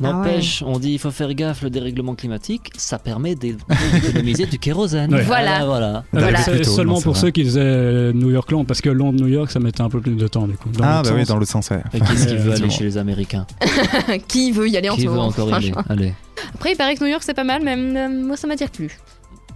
N'empêche, 0.00 0.62
on 0.64 0.78
dit 0.78 0.92
il 0.92 0.98
faut 1.00 1.10
faire 1.10 1.34
gaffe, 1.34 1.62
le 1.62 1.70
dérèglement 1.70 2.14
climatique, 2.14 2.70
ça 2.76 3.00
permet 3.00 3.34
d'é- 3.34 3.56
d'économiser 3.92 4.46
du 4.46 4.56
kérosène. 4.58 5.12
Ouais. 5.12 5.22
Voilà. 5.22 5.56
Ah, 5.62 5.66
voilà. 5.66 6.04
Voilà. 6.12 6.38
C'est 6.38 6.62
seulement 6.64 6.94
non, 6.94 7.00
pour 7.00 7.14
vrai. 7.14 7.20
ceux 7.22 7.30
qui 7.30 7.42
faisaient 7.44 8.12
New 8.12 8.30
York-Londres, 8.30 8.66
parce 8.68 8.80
que 8.80 8.90
Londres-New 8.90 9.26
York, 9.26 9.50
ça 9.50 9.58
mettait 9.58 9.80
un 9.80 9.88
peu 9.90 10.00
plus 10.00 10.14
de 10.14 10.28
temps, 10.28 10.46
du 10.46 10.54
coup. 10.56 10.68
Dans 10.68 10.84
Ah 10.84 11.02
bah 11.02 11.10
oui, 11.16 11.24
dans 11.24 11.36
l'autre 11.36 11.50
sens, 11.50 11.70
ouais. 11.70 11.82
Et 11.92 11.98
Qu'est-ce 11.98 12.28
qui 12.28 12.36
veut 12.36 12.52
aller 12.52 12.70
chez 12.70 12.84
les 12.84 12.96
Américains? 12.96 13.44
Qui 14.28 14.52
veut 14.52 14.68
y 14.68 14.76
aller 14.76 14.88
en 14.88 14.94
Qui 14.94 15.02
ce 15.02 15.06
veut 15.08 15.14
moment 15.14 15.26
encore 15.28 15.50
y 15.50 15.52
aller? 15.52 15.72
Allez. 15.88 16.14
Après, 16.54 16.72
il 16.72 16.76
paraît 16.76 16.94
que 16.94 17.00
New 17.04 17.10
York 17.10 17.22
c'est 17.24 17.34
pas 17.34 17.44
mal, 17.44 17.62
mais 17.62 17.74
euh, 17.76 18.08
moi 18.08 18.36
ça 18.36 18.46
m'attire 18.46 18.70
plus. 18.70 18.98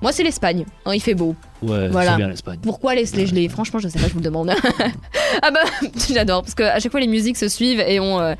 Moi 0.00 0.10
c'est 0.10 0.24
l'Espagne, 0.24 0.64
Hein, 0.84 0.94
il 0.94 1.00
fait 1.00 1.14
beau. 1.14 1.36
Ouais, 1.62 1.88
Voilà. 1.88 2.12
c'est 2.12 2.16
bien 2.16 2.28
l'Espagne. 2.28 2.58
Pourquoi 2.62 2.94
les, 2.96 3.06
geler 3.06 3.48
Franchement, 3.48 3.78
je 3.78 3.86
sais 3.86 4.00
pas, 4.00 4.08
je 4.08 4.12
vous 4.12 4.18
le 4.18 4.24
demande. 4.24 4.50
ah 5.42 5.50
bah, 5.52 5.60
j'adore, 6.12 6.42
parce 6.42 6.54
qu'à 6.56 6.80
chaque 6.80 6.90
fois 6.90 7.00
les 7.00 7.06
musiques 7.06 7.36
se 7.36 7.46
suivent 7.48 7.78
et 7.86 8.00
ont, 8.00 8.18
euh, 8.20 8.34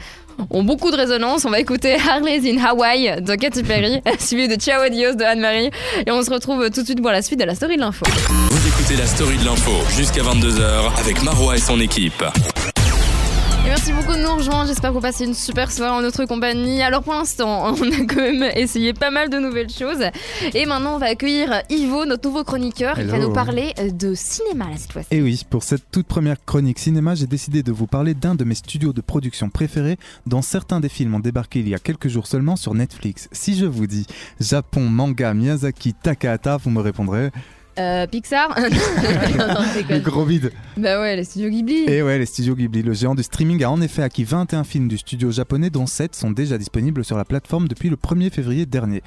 ont 0.51 0.65
beaucoup 0.65 0.91
de 0.91 0.97
résonance. 0.97 1.45
On 1.45 1.51
va 1.51 1.61
écouter 1.61 1.95
Harley's 1.95 2.43
in 2.45 2.59
Hawaii 2.65 3.21
de 3.23 3.35
Katy 3.37 3.63
Perry, 3.63 4.03
suivi 4.19 4.49
de 4.49 4.57
Ciao 4.57 4.81
Adios 4.81 5.15
de 5.15 5.23
Anne-Marie. 5.23 5.71
Et 6.05 6.11
on 6.11 6.21
se 6.25 6.31
retrouve 6.31 6.69
tout 6.71 6.81
de 6.81 6.87
suite 6.87 7.01
pour 7.01 7.13
la 7.13 7.23
suite 7.23 7.39
de 7.39 7.45
la 7.45 7.55
story 7.55 7.77
de 7.77 7.81
l'info. 7.83 8.05
Vous 8.09 8.67
écoutez 8.69 8.97
la 8.97 9.07
story 9.07 9.37
de 9.39 9.45
l'info 9.45 9.71
jusqu'à 9.97 10.23
22h 10.23 10.99
avec 10.99 11.23
Marois 11.23 11.55
et 11.57 11.61
son 11.61 11.79
équipe. 11.79 12.25
Et 13.65 13.69
merci 13.69 13.93
beaucoup 13.93 14.13
de 14.13 14.23
nous 14.23 14.35
rejoindre. 14.35 14.67
J'espère 14.67 14.91
que 14.91 14.95
vous 14.95 15.01
passez 15.01 15.25
une 15.25 15.35
super 15.35 15.71
soirée 15.71 15.93
en 15.97 16.03
notre 16.03 16.25
compagnie. 16.25 16.83
Alors 16.83 17.05
pour 17.05 17.13
l'instant, 17.13 17.73
on 17.81 17.93
a 17.93 18.05
quand 18.09 18.17
même 18.17 18.43
essayé 18.57 18.93
pas 18.93 19.13
mal 19.13 19.31
de 19.31 19.39
nouvelles 19.39 19.71
choses. 19.71 20.03
Et 20.53 20.67
maintenant, 20.67 20.97
on 20.97 20.99
va 20.99 21.07
accueillir 21.07 21.63
Ivo, 21.71 22.05
notre 22.05 22.29
nouveau 22.29 22.43
chroniqueur. 22.43 22.99
Il 22.99 23.07
va 23.07 23.19
nous 23.19 23.33
parler 23.33 23.73
euh, 23.79 23.91
de 23.91 24.15
cinéma 24.15 24.69
là, 24.69 24.77
cette 24.77 24.93
fois-ci. 24.93 25.09
Et 25.13 25.23
oui, 25.23 25.43
pour 25.49 25.63
cette 25.63 25.85
toute 25.93 26.09
première 26.09 26.45
chronique 26.45 26.81
cinéma, 26.81 27.15
j'ai 27.15 27.29
décidé 27.29 27.63
de 27.63 27.71
vous 27.71 27.87
parler 27.87 28.15
d'un 28.15 28.35
de 28.35 28.43
mes 28.43 28.57
studios 28.57 28.93
de 28.93 29.01
production 29.01 29.49
préférés, 29.49 29.97
dont 30.27 30.43
certains 30.43 30.81
des 30.81 30.89
films 30.89 31.15
ont 31.15 31.21
débarqué 31.21 31.61
il 31.61 31.69
y 31.69 31.75
a 31.75 31.79
quelques 31.79 32.09
jours 32.09 32.27
seulement 32.27 32.57
sur 32.57 32.75
Netflix. 32.75 33.29
Si 33.31 33.57
je 33.57 33.67
vous 33.67 33.87
dis 33.87 34.09
Japon, 34.41 34.81
manga, 34.81 35.35
Miyazaki, 35.35 35.95
Takahata, 35.95 36.57
vous 36.57 36.71
me 36.71 36.81
répondrez 36.81 37.31
Euh, 37.79 38.07
Pixar 38.07 38.55
le 38.59 39.99
gros 40.01 40.25
vide. 40.25 40.53
Bah 40.77 41.01
ouais, 41.01 41.17
les 41.17 41.25
studios 41.25 41.49
Ghibli. 41.51 41.85
Et 41.89 42.03
ouais, 42.03 42.19
les 42.19 42.27
studios 42.27 42.55
Ghibli, 42.55 42.83
le 42.83 42.93
géant 42.93 43.15
du 43.15 43.23
streaming 43.23 43.63
a 43.65 43.71
en 43.71 43.81
effet 43.81 44.03
acquis 44.03 44.25
21 44.25 44.65
films 44.65 44.89
du 44.89 44.99
studio 44.99 45.31
japonais, 45.31 45.71
dont 45.71 45.87
7 45.87 46.15
sont 46.15 46.31
déjà 46.31 46.59
disponibles 46.59 47.05
sur 47.05 47.17
la 47.17 47.25
plateforme 47.25 47.69
depuis 47.69 47.89
le 47.89 47.97
1er 47.97 48.31
février 48.31 48.67
dernier. 48.67 49.03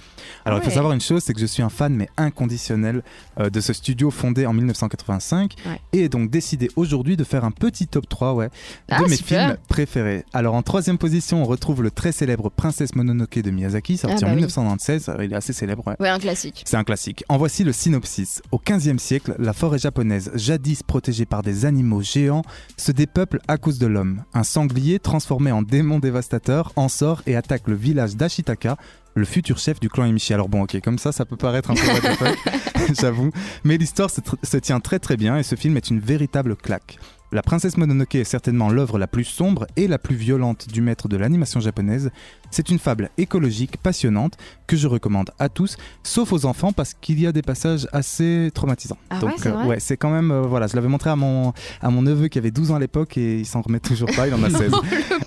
Alors 0.46 0.60
il 0.60 0.64
faut 0.66 0.72
savoir 0.72 0.94
une 0.94 1.02
chose, 1.02 1.24
c'est 1.24 1.34
que 1.34 1.40
je 1.40 1.46
suis 1.46 1.64
un 1.64 1.70
fan 1.70 1.94
mais 1.94 2.10
inconditionnel 2.18 3.04
euh, 3.40 3.50
de 3.50 3.60
ce 3.62 3.74
studio 3.74 4.12
fondé 4.12 4.46
en 4.46 4.54
1985 4.54 5.54
Ouais. 5.66 5.80
et 5.94 6.10
donc 6.10 6.30
décidé 6.30 6.70
aujourd'hui 6.76 7.18
de 7.18 7.24
faire 7.24 7.46
un 7.46 7.52
petit 7.52 7.88
top 7.88 8.08
3 8.10 8.34
ouais, 8.34 8.48
de 8.48 8.52
Ah, 8.90 9.02
mes 9.08 9.16
super. 9.16 9.48
films 9.48 9.58
préférés. 9.68 10.24
Alors 10.34 10.56
en 10.56 10.62
troisième 10.62 10.98
position, 10.98 11.42
on 11.42 11.46
retrouve 11.46 11.82
le 11.84 11.92
très 11.92 12.12
célèbre 12.12 12.50
Princesse 12.50 12.96
Mononoke 12.96 13.40
de 13.40 13.52
Miyazaki, 13.52 13.98
sorti 13.98 14.18
Ah 14.18 14.22
bah 14.22 14.28
en 14.28 14.30
oui. 14.32 14.36
1996, 14.38 15.10
Euh, 15.10 15.24
il 15.26 15.34
est 15.34 15.36
assez 15.36 15.54
célèbre. 15.54 15.84
ouais. 15.88 15.96
Ouais, 16.00 16.10
un 16.10 16.20
classique. 16.20 16.64
C'est 16.66 16.78
un 16.78 16.84
classique. 16.84 17.24
En 17.30 17.38
voici 17.38 17.64
le 17.64 17.72
synopsis. 17.72 18.42
Au 18.56 18.62
XVe 18.66 19.00
siècle, 19.00 19.36
la 19.38 19.52
forêt 19.52 19.80
japonaise, 19.80 20.32
jadis 20.34 20.82
protégée 20.82 21.26
par 21.26 21.42
des 21.42 21.66
animaux 21.66 22.02
géants, 22.02 22.44
se 22.78 22.94
dépeuple 22.94 23.42
à 23.50 23.58
cause 23.58 23.80
de 23.80 23.86
l'homme. 23.86 24.24
Un 24.34 24.46
sanglier, 24.46 24.98
transformé 24.98 25.52
en 25.52 25.62
démon 25.62 26.00
dévastateur, 26.00 26.72
en 26.78 26.88
sort 26.88 27.22
et 27.28 27.36
attaque 27.36 27.68
le 27.68 27.76
village 27.76 28.16
d'Ashitaka, 28.16 28.78
le 29.14 29.26
futur 29.26 29.58
chef 29.58 29.82
du 29.82 29.90
clan 29.90 30.06
Emishi. 30.06 30.34
Alors 30.34 30.48
bon, 30.48 30.64
ok, 30.64 30.80
comme 30.82 31.00
ça, 31.00 31.12
ça 31.12 31.26
peut 31.26 31.36
paraître 31.36 31.70
un 31.70 31.74
peu 31.74 31.82
what 31.86 32.94
j'avoue. 33.02 33.32
Mais 33.66 33.76
l'histoire 33.76 34.10
se 34.10 34.58
tient 34.58 34.80
très 34.80 35.00
très 35.00 35.18
bien 35.18 35.36
et 35.36 35.44
ce 35.44 35.56
film 35.56 35.76
est 35.76 35.90
une 35.90 36.00
véritable 36.00 36.56
claque. 36.56 36.98
La 37.36 37.42
princesse 37.42 37.76
Mononoke 37.76 38.16
est 38.16 38.24
certainement 38.24 38.70
l'œuvre 38.70 38.98
la 38.98 39.08
plus 39.08 39.26
sombre 39.26 39.68
et 39.76 39.90
la 39.90 39.98
plus 39.98 40.16
violente 40.16 40.70
du 40.70 40.80
maître 40.80 41.10
de 41.10 41.18
l'animation 41.18 41.60
japonaise. 41.60 42.10
C'est 42.50 42.70
une 42.70 42.80
fable 42.80 43.10
écologique 43.18 43.76
passionnante 43.76 44.38
que 44.68 44.78
je 44.78 44.88
recommande 44.88 45.32
à 45.38 45.50
tous, 45.50 45.76
sauf 46.02 46.32
aux 46.32 46.46
enfants 46.46 46.72
parce 46.72 46.94
qu'il 46.94 47.20
y 47.20 47.28
a 47.28 47.34
des 47.34 47.42
passages 47.42 47.90
assez 47.92 48.52
traumatisants. 48.54 48.98
Ah 49.10 49.16
ouais, 49.16 49.20
Donc 49.20 49.34
c'est 49.36 49.52
ouais, 49.52 49.82
c'est 49.82 49.98
quand 49.98 50.12
même 50.12 50.32
euh, 50.32 50.44
voilà, 50.44 50.68
je 50.68 50.78
l'avais 50.78 50.88
montré 50.88 51.10
à 51.10 51.18
mon 51.18 51.52
à 51.82 51.90
mon 51.90 52.04
neveu 52.04 52.30
qui 52.30 52.38
avait 52.38 52.52
12 52.52 52.72
ans 52.72 52.76
à 52.76 52.80
l'époque 52.80 53.18
et 53.18 53.40
il 53.40 53.46
s'en 53.46 53.62
remet 53.62 53.82
toujours 53.82 54.10
pas, 54.16 54.30
il 54.30 54.34
en 54.34 54.42
a 54.42 54.50
16. 54.58 54.72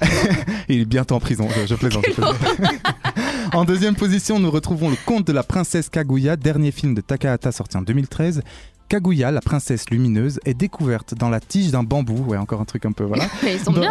il 0.71 0.81
est 0.81 0.85
bientôt 0.87 1.15
en 1.15 1.21
prison, 1.21 1.47
je, 1.55 1.67
je 1.67 1.75
plaisante. 1.75 2.07
je 2.09 2.15
plaisante. 2.15 2.37
en 3.53 3.67
deuxième 3.67 3.97
position, 3.97 4.41
nous 4.41 4.51
retrouvons 4.51 4.89
le 4.89 4.97
conte 5.05 5.27
de 5.27 5.33
la 5.35 5.43
princesse 5.43 5.91
Kaguya, 5.91 6.37
dernier 6.37 6.71
film 6.71 6.95
de 6.95 7.03
Takahata 7.03 7.53
sorti 7.53 7.77
en 7.77 7.83
2013. 7.83 8.43
Kaguya, 8.89 9.31
la 9.31 9.41
princesse 9.41 9.91
lumineuse, 9.91 10.41
est 10.47 10.55
découverte 10.55 11.15
dans 11.15 11.29
la 11.29 11.41
tige 11.41 11.71
d'un 11.71 11.83
bambou. 11.83 12.25
Ouais, 12.27 12.39
encore 12.39 12.61
un 12.61 12.65
truc 12.65 12.87
un 12.87 12.93
peu 12.93 13.05
voilà. 13.05 13.25
Ils 13.43 13.59
sont 13.61 13.73
Dans- 13.73 13.81
bien 13.81 13.91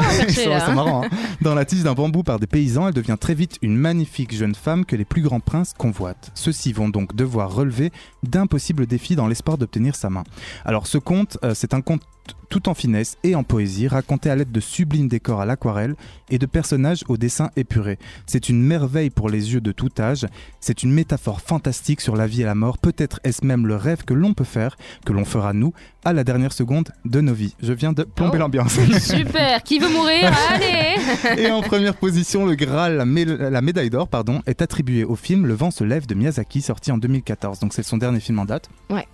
là. 0.50 0.66
hein. 0.68 0.74
marrants, 0.76 1.04
hein. 1.06 1.10
Dans 1.42 1.54
la 1.54 1.66
tige 1.66 1.84
d'un 1.84 1.94
bambou 1.94 2.24
par 2.24 2.40
des 2.40 2.48
paysans, 2.48 2.88
elle 2.88 2.94
devient 2.94 3.18
très 3.20 3.36
vite 3.36 3.58
une 3.62 3.76
magnifique 3.78 4.34
jeune 4.36 4.56
femme 4.56 4.86
que 4.86 4.96
les 4.96 5.06
plus 5.06 5.22
grands 5.22 5.40
princes 5.40 5.74
convoitent. 5.78 6.32
Ceux-ci 6.34 6.74
vont 6.74 6.90
donc 6.90 7.16
devoir 7.16 7.54
relever 7.54 7.92
d'impossibles 8.24 8.88
défis 8.88 9.16
dans 9.16 9.28
l'espoir 9.28 9.58
d'obtenir 9.58 9.96
sa 9.96 10.10
main. 10.10 10.24
Alors 10.66 10.88
ce 10.88 10.98
conte, 10.98 11.38
euh, 11.44 11.54
c'est 11.54 11.74
un 11.74 11.82
conte 11.82 12.02
tout 12.50 12.70
en 12.70 12.74
finesse 12.74 13.18
et 13.24 13.36
en 13.36 13.44
poésie, 13.44 13.88
raconté 13.88 14.30
à 14.30 14.36
l'aide 14.36 14.52
de 14.52 14.60
sublimes 14.60 15.08
décors 15.08 15.42
à 15.42 15.46
l'aquarelle 15.46 15.96
et 16.30 16.38
de 16.40 16.46
personnages 16.46 17.04
au 17.08 17.18
dessin 17.18 17.50
épuré. 17.56 18.00
C'est 18.26 18.50
une 18.50 18.62
merveille 18.64 19.10
pour 19.10 19.30
les 19.30 19.54
yeux 19.54 19.62
de 19.62 19.72
tout 19.72 19.90
âge, 20.00 20.26
c'est 20.62 20.84
une 20.84 20.92
métaphore 20.94 21.42
fantastique 21.42 22.02
sur 22.02 22.16
la 22.16 22.26
vie 22.28 22.42
et 22.42 22.46
la 22.46 22.56
mort, 22.56 22.78
peut-être 22.78 23.20
est-ce 23.24 23.46
même 23.46 23.68
le 23.68 23.76
rêve 23.76 24.04
que 24.06 24.14
l'on 24.14 24.34
peut 24.34 24.44
faire, 24.44 24.78
que 25.06 25.12
l'on 25.14 25.26
fera 25.26 25.54
nous, 25.54 25.74
à 26.06 26.14
la 26.14 26.24
dernière 26.24 26.54
seconde 26.54 26.90
de 27.06 27.20
nos 27.22 27.34
vies. 27.34 27.54
Je 27.62 27.74
viens 27.74 27.92
de 27.94 28.04
plomber 28.04 28.38
Oh. 28.38 28.40
l'ambiance. 28.40 28.78
Super, 29.00 29.62
qui 29.64 29.80
veut 29.80 29.90
mourir? 29.90 30.32
Allez 30.50 31.42
Et 31.42 31.52
en 31.52 31.62
première 31.62 31.96
position, 31.96 32.46
le 32.46 32.56
Graal, 32.56 32.96
la, 32.98 33.06
mé- 33.06 33.26
la 33.26 33.62
médaille 33.62 33.90
d'or, 33.90 34.08
pardon, 34.08 34.42
est 34.46 34.62
attribuée 34.62 35.04
au 35.04 35.16
film 35.16 35.46
Le 35.46 35.54
vent 35.54 35.72
se 35.72 35.84
lève 35.84 36.06
de 36.08 36.16
Miyazaki, 36.16 36.62
sorti 36.62 36.92
en 36.92 36.98
2014. 36.98 37.60
Donc 37.60 37.74
c'est 37.74 37.84
son 37.84 37.98
dernier 37.98 38.20
film 38.22 38.40
en 38.40 38.46
date. 38.46 38.70
Ouais. 38.90 39.06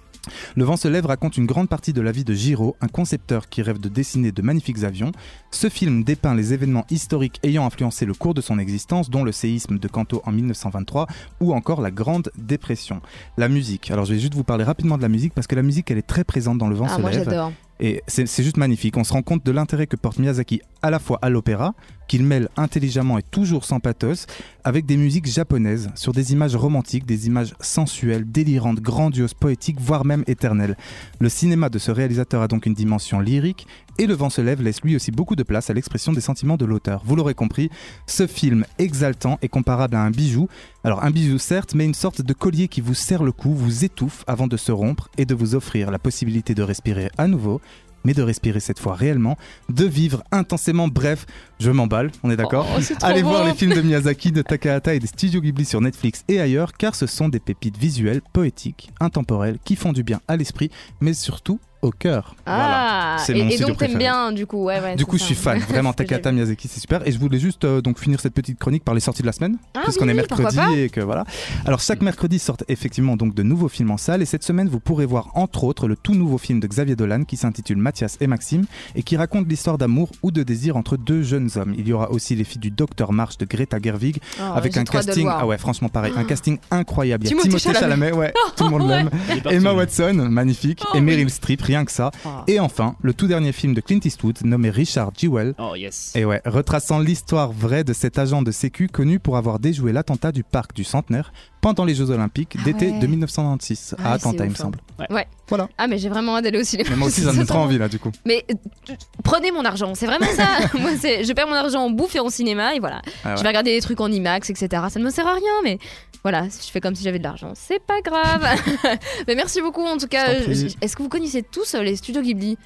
Le 0.55 0.63
vent 0.63 0.77
se 0.77 0.87
lève 0.87 1.05
raconte 1.05 1.37
une 1.37 1.45
grande 1.45 1.69
partie 1.69 1.93
de 1.93 2.01
la 2.01 2.11
vie 2.11 2.23
de 2.23 2.33
Jiro, 2.33 2.75
un 2.81 2.87
concepteur 2.87 3.49
qui 3.49 3.61
rêve 3.61 3.79
de 3.79 3.89
dessiner 3.89 4.31
de 4.31 4.41
magnifiques 4.41 4.83
avions. 4.83 5.11
Ce 5.51 5.69
film 5.69 6.03
dépeint 6.03 6.35
les 6.35 6.53
événements 6.53 6.85
historiques 6.89 7.39
ayant 7.43 7.65
influencé 7.65 8.05
le 8.05 8.13
cours 8.13 8.33
de 8.33 8.41
son 8.41 8.59
existence, 8.59 9.09
dont 9.09 9.23
le 9.23 9.31
séisme 9.31 9.79
de 9.79 9.87
Kanto 9.87 10.21
en 10.25 10.31
1923 10.31 11.07
ou 11.41 11.53
encore 11.53 11.81
la 11.81 11.91
Grande 11.91 12.31
Dépression. 12.37 13.01
La 13.37 13.49
musique. 13.49 13.91
Alors 13.91 14.05
je 14.05 14.13
vais 14.13 14.19
juste 14.19 14.33
vous 14.35 14.43
parler 14.43 14.63
rapidement 14.63 14.97
de 14.97 15.01
la 15.01 15.09
musique 15.09 15.33
parce 15.33 15.47
que 15.47 15.55
la 15.55 15.63
musique 15.63 15.91
elle 15.91 15.97
est 15.97 16.07
très 16.07 16.23
présente 16.23 16.57
dans 16.57 16.67
Le 16.67 16.75
vent 16.75 16.87
Ah, 16.89 16.95
se 16.95 17.01
moi 17.01 17.11
lève. 17.11 17.51
Et 17.79 18.01
c'est 18.07 18.43
juste 18.43 18.57
magnifique. 18.57 18.95
On 18.97 19.03
se 19.03 19.11
rend 19.11 19.23
compte 19.23 19.45
de 19.45 19.51
l'intérêt 19.51 19.87
que 19.87 19.95
porte 19.95 20.19
Miyazaki 20.19 20.61
à 20.81 20.89
la 20.89 20.99
fois 20.99 21.19
à 21.21 21.29
l'opéra, 21.29 21.73
qu'il 22.07 22.23
mêle 22.23 22.49
intelligemment 22.57 23.17
et 23.17 23.23
toujours 23.23 23.65
sans 23.65 23.79
pathos, 23.79 24.25
avec 24.63 24.85
des 24.85 24.97
musiques 24.97 25.25
japonaises, 25.25 25.89
sur 25.95 26.13
des 26.13 26.31
images 26.31 26.55
romantiques, 26.55 27.05
des 27.05 27.27
images 27.27 27.53
sensuelles, 27.59 28.25
délirantes, 28.25 28.79
grandioses, 28.79 29.33
poétiques, 29.33 29.79
voire 29.79 30.05
même 30.05 30.23
éternelles. 30.27 30.77
Le 31.19 31.29
cinéma 31.29 31.69
de 31.69 31.79
ce 31.79 31.91
réalisateur 31.91 32.41
a 32.41 32.47
donc 32.47 32.65
une 32.65 32.73
dimension 32.73 33.19
lyrique, 33.19 33.67
et 33.99 34.07
Le 34.07 34.15
vent 34.15 34.31
se 34.31 34.41
lève 34.41 34.61
laisse 34.63 34.81
lui 34.81 34.95
aussi 34.95 35.11
beaucoup 35.11 35.35
de 35.35 35.43
place 35.43 35.69
à 35.69 35.73
l'expression 35.73 36.13
des 36.13 36.21
sentiments 36.21 36.57
de 36.57 36.65
l'auteur. 36.65 37.03
Vous 37.05 37.15
l'aurez 37.15 37.35
compris, 37.35 37.69
ce 38.07 38.25
film 38.25 38.65
exaltant 38.79 39.37
est 39.43 39.49
comparable 39.49 39.95
à 39.95 40.01
un 40.01 40.09
bijou. 40.09 40.47
Alors 40.83 41.03
un 41.03 41.11
bijou 41.11 41.37
certes, 41.37 41.75
mais 41.75 41.85
une 41.85 41.93
sorte 41.93 42.23
de 42.23 42.33
collier 42.33 42.67
qui 42.67 42.81
vous 42.81 42.95
serre 42.95 43.23
le 43.23 43.31
cou, 43.31 43.53
vous 43.53 43.85
étouffe 43.85 44.23
avant 44.25 44.47
de 44.47 44.57
se 44.57 44.71
rompre 44.71 45.09
et 45.19 45.25
de 45.25 45.35
vous 45.35 45.53
offrir 45.53 45.91
la 45.91 45.99
possibilité 45.99 46.55
de 46.55 46.63
respirer 46.63 47.11
à 47.19 47.27
nouveau, 47.27 47.61
mais 48.03 48.13
de 48.13 48.21
respirer 48.21 48.59
cette 48.59 48.79
fois 48.79 48.95
réellement, 48.95 49.37
de 49.69 49.85
vivre 49.85 50.23
intensément. 50.31 50.87
Bref, 50.87 51.25
je 51.59 51.71
m'emballe, 51.71 52.11
on 52.23 52.31
est 52.31 52.35
d'accord 52.35 52.67
Oh, 52.75 52.81
trop 52.81 52.95
Allez 53.05 53.21
voir 53.21 53.45
les 53.45 53.53
films 53.53 53.73
de 53.73 53.81
Miyazaki, 53.81 54.31
de 54.31 54.41
Takahata 54.41 54.93
et 54.93 54.99
des 54.99 55.07
studios 55.07 55.41
Ghibli 55.41 55.65
sur 55.65 55.81
Netflix 55.81 56.23
et 56.27 56.39
ailleurs, 56.39 56.73
car 56.73 56.95
ce 56.95 57.07
sont 57.07 57.29
des 57.29 57.39
pépites 57.39 57.77
visuelles, 57.77 58.21
poétiques, 58.33 58.91
intemporelles, 58.99 59.57
qui 59.63 59.75
font 59.75 59.93
du 59.93 60.03
bien 60.03 60.19
à 60.27 60.37
l'esprit, 60.37 60.69
mais 61.01 61.13
surtout 61.13 61.59
au 61.83 61.91
cœur. 61.91 62.35
Ah, 62.45 63.17
C'est 63.19 63.33
mon 63.33 63.47
et, 63.49 63.53
et 63.55 63.59
donc 63.59 63.77
t'aimes 63.77 63.97
bien 63.97 64.31
du 64.31 64.45
coup, 64.47 64.63
ouais, 64.63 64.79
ouais. 64.79 64.95
Du 64.95 65.03
c'est 65.03 65.09
coup, 65.09 65.17
je 65.17 65.23
suis 65.23 65.35
fan. 65.35 65.59
Vraiment, 65.69 65.93
vu. 65.97 66.31
Miyazaki, 66.33 66.67
c'est 66.67 66.79
super. 66.79 67.05
Et 67.07 67.11
je 67.11 67.19
voulais 67.19 67.39
juste 67.39 67.65
euh, 67.65 67.81
donc 67.81 67.99
finir 67.99 68.19
cette 68.19 68.33
petite 68.33 68.57
chronique 68.57 68.83
par 68.83 68.93
les 68.95 69.01
sorties 69.01 69.21
de 69.21 69.27
la 69.27 69.33
semaine, 69.33 69.57
Ah 69.75 69.81
puisqu'on 69.83 70.05
oui, 70.05 70.11
est 70.11 70.15
mercredi 70.15 70.57
et 70.77 70.89
que 70.89 71.01
voilà. 71.01 71.25
Alors 71.65 71.79
chaque 71.79 72.01
mercredi 72.01 72.39
sortent 72.39 72.63
effectivement 72.69 73.15
donc 73.17 73.35
de 73.35 73.43
nouveaux 73.43 73.67
films 73.67 73.91
en 73.91 73.97
salle. 73.97 74.21
Et 74.21 74.25
cette 74.25 74.43
semaine, 74.43 74.69
vous 74.69 74.79
pourrez 74.79 75.05
voir 75.05 75.29
entre 75.35 75.63
autres 75.65 75.87
le 75.87 75.95
tout 75.95 76.15
nouveau 76.15 76.37
film 76.37 76.59
de 76.59 76.67
Xavier 76.67 76.95
Dolan 76.95 77.23
qui 77.25 77.37
s'intitule 77.37 77.77
Mathias 77.77 78.17
et 78.21 78.27
Maxime 78.27 78.65
et 78.95 79.03
qui 79.03 79.17
raconte 79.17 79.47
l'histoire 79.49 79.77
d'amour 79.77 80.09
ou 80.23 80.31
de 80.31 80.43
désir 80.43 80.77
entre 80.77 80.97
deux 80.97 81.21
jeunes 81.23 81.49
hommes. 81.57 81.73
Il 81.77 81.87
y 81.87 81.93
aura 81.93 82.09
aussi 82.11 82.35
les 82.35 82.43
filles 82.45 82.61
du 82.61 82.71
Docteur 82.71 83.11
March 83.11 83.37
de 83.37 83.45
Greta 83.45 83.77
Gerwig 83.81 84.17
Oh, 84.39 84.43
avec 84.55 84.77
un 84.77 84.83
casting. 84.85 85.27
Ah 85.29 85.45
ouais, 85.45 85.57
franchement 85.57 85.89
pareil, 85.89 86.13
un 86.15 86.23
casting 86.23 86.57
incroyable. 86.71 87.25
Il 87.25 87.29
y 87.31 87.33
a 87.33 87.41
Timothée 87.41 87.49
Timothée 87.59 87.79
Chalamet. 87.79 88.09
Chalamet, 88.09 88.17
ouais, 88.17 88.33
tout 88.55 88.63
le 88.63 88.69
monde 88.69 88.87
l'aime. 88.89 89.09
Emma. 89.49 89.73
Watson, 89.73 90.13
magnifique, 90.29 90.81
Oh 90.85 90.95
et 90.95 90.99
oui. 90.99 91.05
Meryl 91.05 91.29
Streep, 91.29 91.61
rien 91.73 91.85
que 91.85 91.91
ça. 91.91 92.11
Ah. 92.23 92.43
Et 92.45 92.59
enfin, 92.59 92.95
le 93.01 93.15
tout 93.15 93.25
dernier 93.25 93.51
film 93.51 93.73
de 93.73 93.81
Clint 93.81 93.99
Eastwood 94.03 94.39
nommé 94.43 94.69
Richard 94.69 95.11
Jewell. 95.17 95.55
Oh 95.57 95.75
yes. 95.75 96.11
Et 96.15 96.23
ouais, 96.23 96.39
retraçant 96.45 96.99
l'histoire 96.99 97.51
vraie 97.51 97.83
de 97.83 97.93
cet 97.93 98.19
agent 98.19 98.43
de 98.43 98.51
sécu 98.51 98.87
connu 98.87 99.19
pour 99.19 99.37
avoir 99.37 99.57
déjoué 99.57 99.91
l'attentat 99.91 100.31
du 100.31 100.43
parc 100.43 100.75
du 100.75 100.83
Centenaire 100.83 101.33
pendant 101.63 101.85
les 101.85 101.95
Jeux 101.95 102.11
Olympiques 102.11 102.57
Ah 102.59 102.63
d'été 102.65 102.91
ouais. 102.91 102.99
de 102.99 103.07
1996 103.07 103.95
Ouais, 103.97 104.05
à 104.05 104.11
Atlanta, 104.11 104.43
il 104.43 104.49
me 104.49 104.53
hein. 104.53 104.57
semble. 104.57 104.79
Ouais. 105.09 105.25
Voilà. 105.47 105.69
Ah, 105.77 105.87
mais 105.87 105.97
j'ai 105.97 106.09
vraiment 106.09 106.35
hâte 106.35 106.43
d'aller 106.43 106.59
au 106.59 106.63
cinéma. 106.63 106.89
Mais 106.91 106.97
moi 106.97 107.07
aussi, 107.07 107.21
ça 107.21 107.31
me 107.31 107.37
Sincèrement. 107.37 107.63
envie 107.63 107.77
là, 107.77 107.87
du 107.87 107.99
coup. 107.99 108.11
Mais 108.25 108.45
euh, 108.51 108.93
prenez 109.23 109.51
mon 109.51 109.63
argent, 109.63 109.95
c'est 109.95 110.05
vraiment 110.05 110.27
ça. 110.35 110.59
Moi, 110.79 110.91
je 111.01 111.33
perds 111.33 111.47
mon 111.47 111.55
argent 111.55 111.81
en 111.81 111.89
bouffe 111.89 112.15
et 112.15 112.19
en 112.19 112.29
cinéma 112.29 112.75
et 112.75 112.79
voilà. 112.79 113.01
Ah 113.23 113.31
ouais. 113.31 113.37
Je 113.37 113.41
vais 113.43 113.47
regarder 113.47 113.73
des 113.73 113.81
trucs 113.81 114.01
en 114.01 114.11
IMAX, 114.11 114.49
etc. 114.49 114.83
Ça 114.89 114.99
ne 114.99 115.05
me 115.05 115.09
sert 115.09 115.25
à 115.25 115.33
rien, 115.33 115.53
mais 115.63 115.79
voilà, 116.21 116.43
je 116.43 116.71
fais 116.71 116.81
comme 116.81 116.95
si 116.95 117.03
j'avais 117.03 117.19
de 117.19 117.23
l'argent. 117.23 117.51
C'est 117.55 117.81
pas 117.81 118.01
grave. 118.01 118.45
mais 119.27 119.35
merci 119.35 119.61
beaucoup 119.61 119.83
en 119.85 119.97
tout 119.97 120.07
cas. 120.07 120.33
Est-ce 120.81 120.95
que 120.95 121.03
vous 121.03 121.09
connaissez 121.09 121.43
tous 121.43 121.75
euh, 121.75 121.81
les 121.81 121.95
studios 121.95 122.21
Ghibli? 122.21 122.57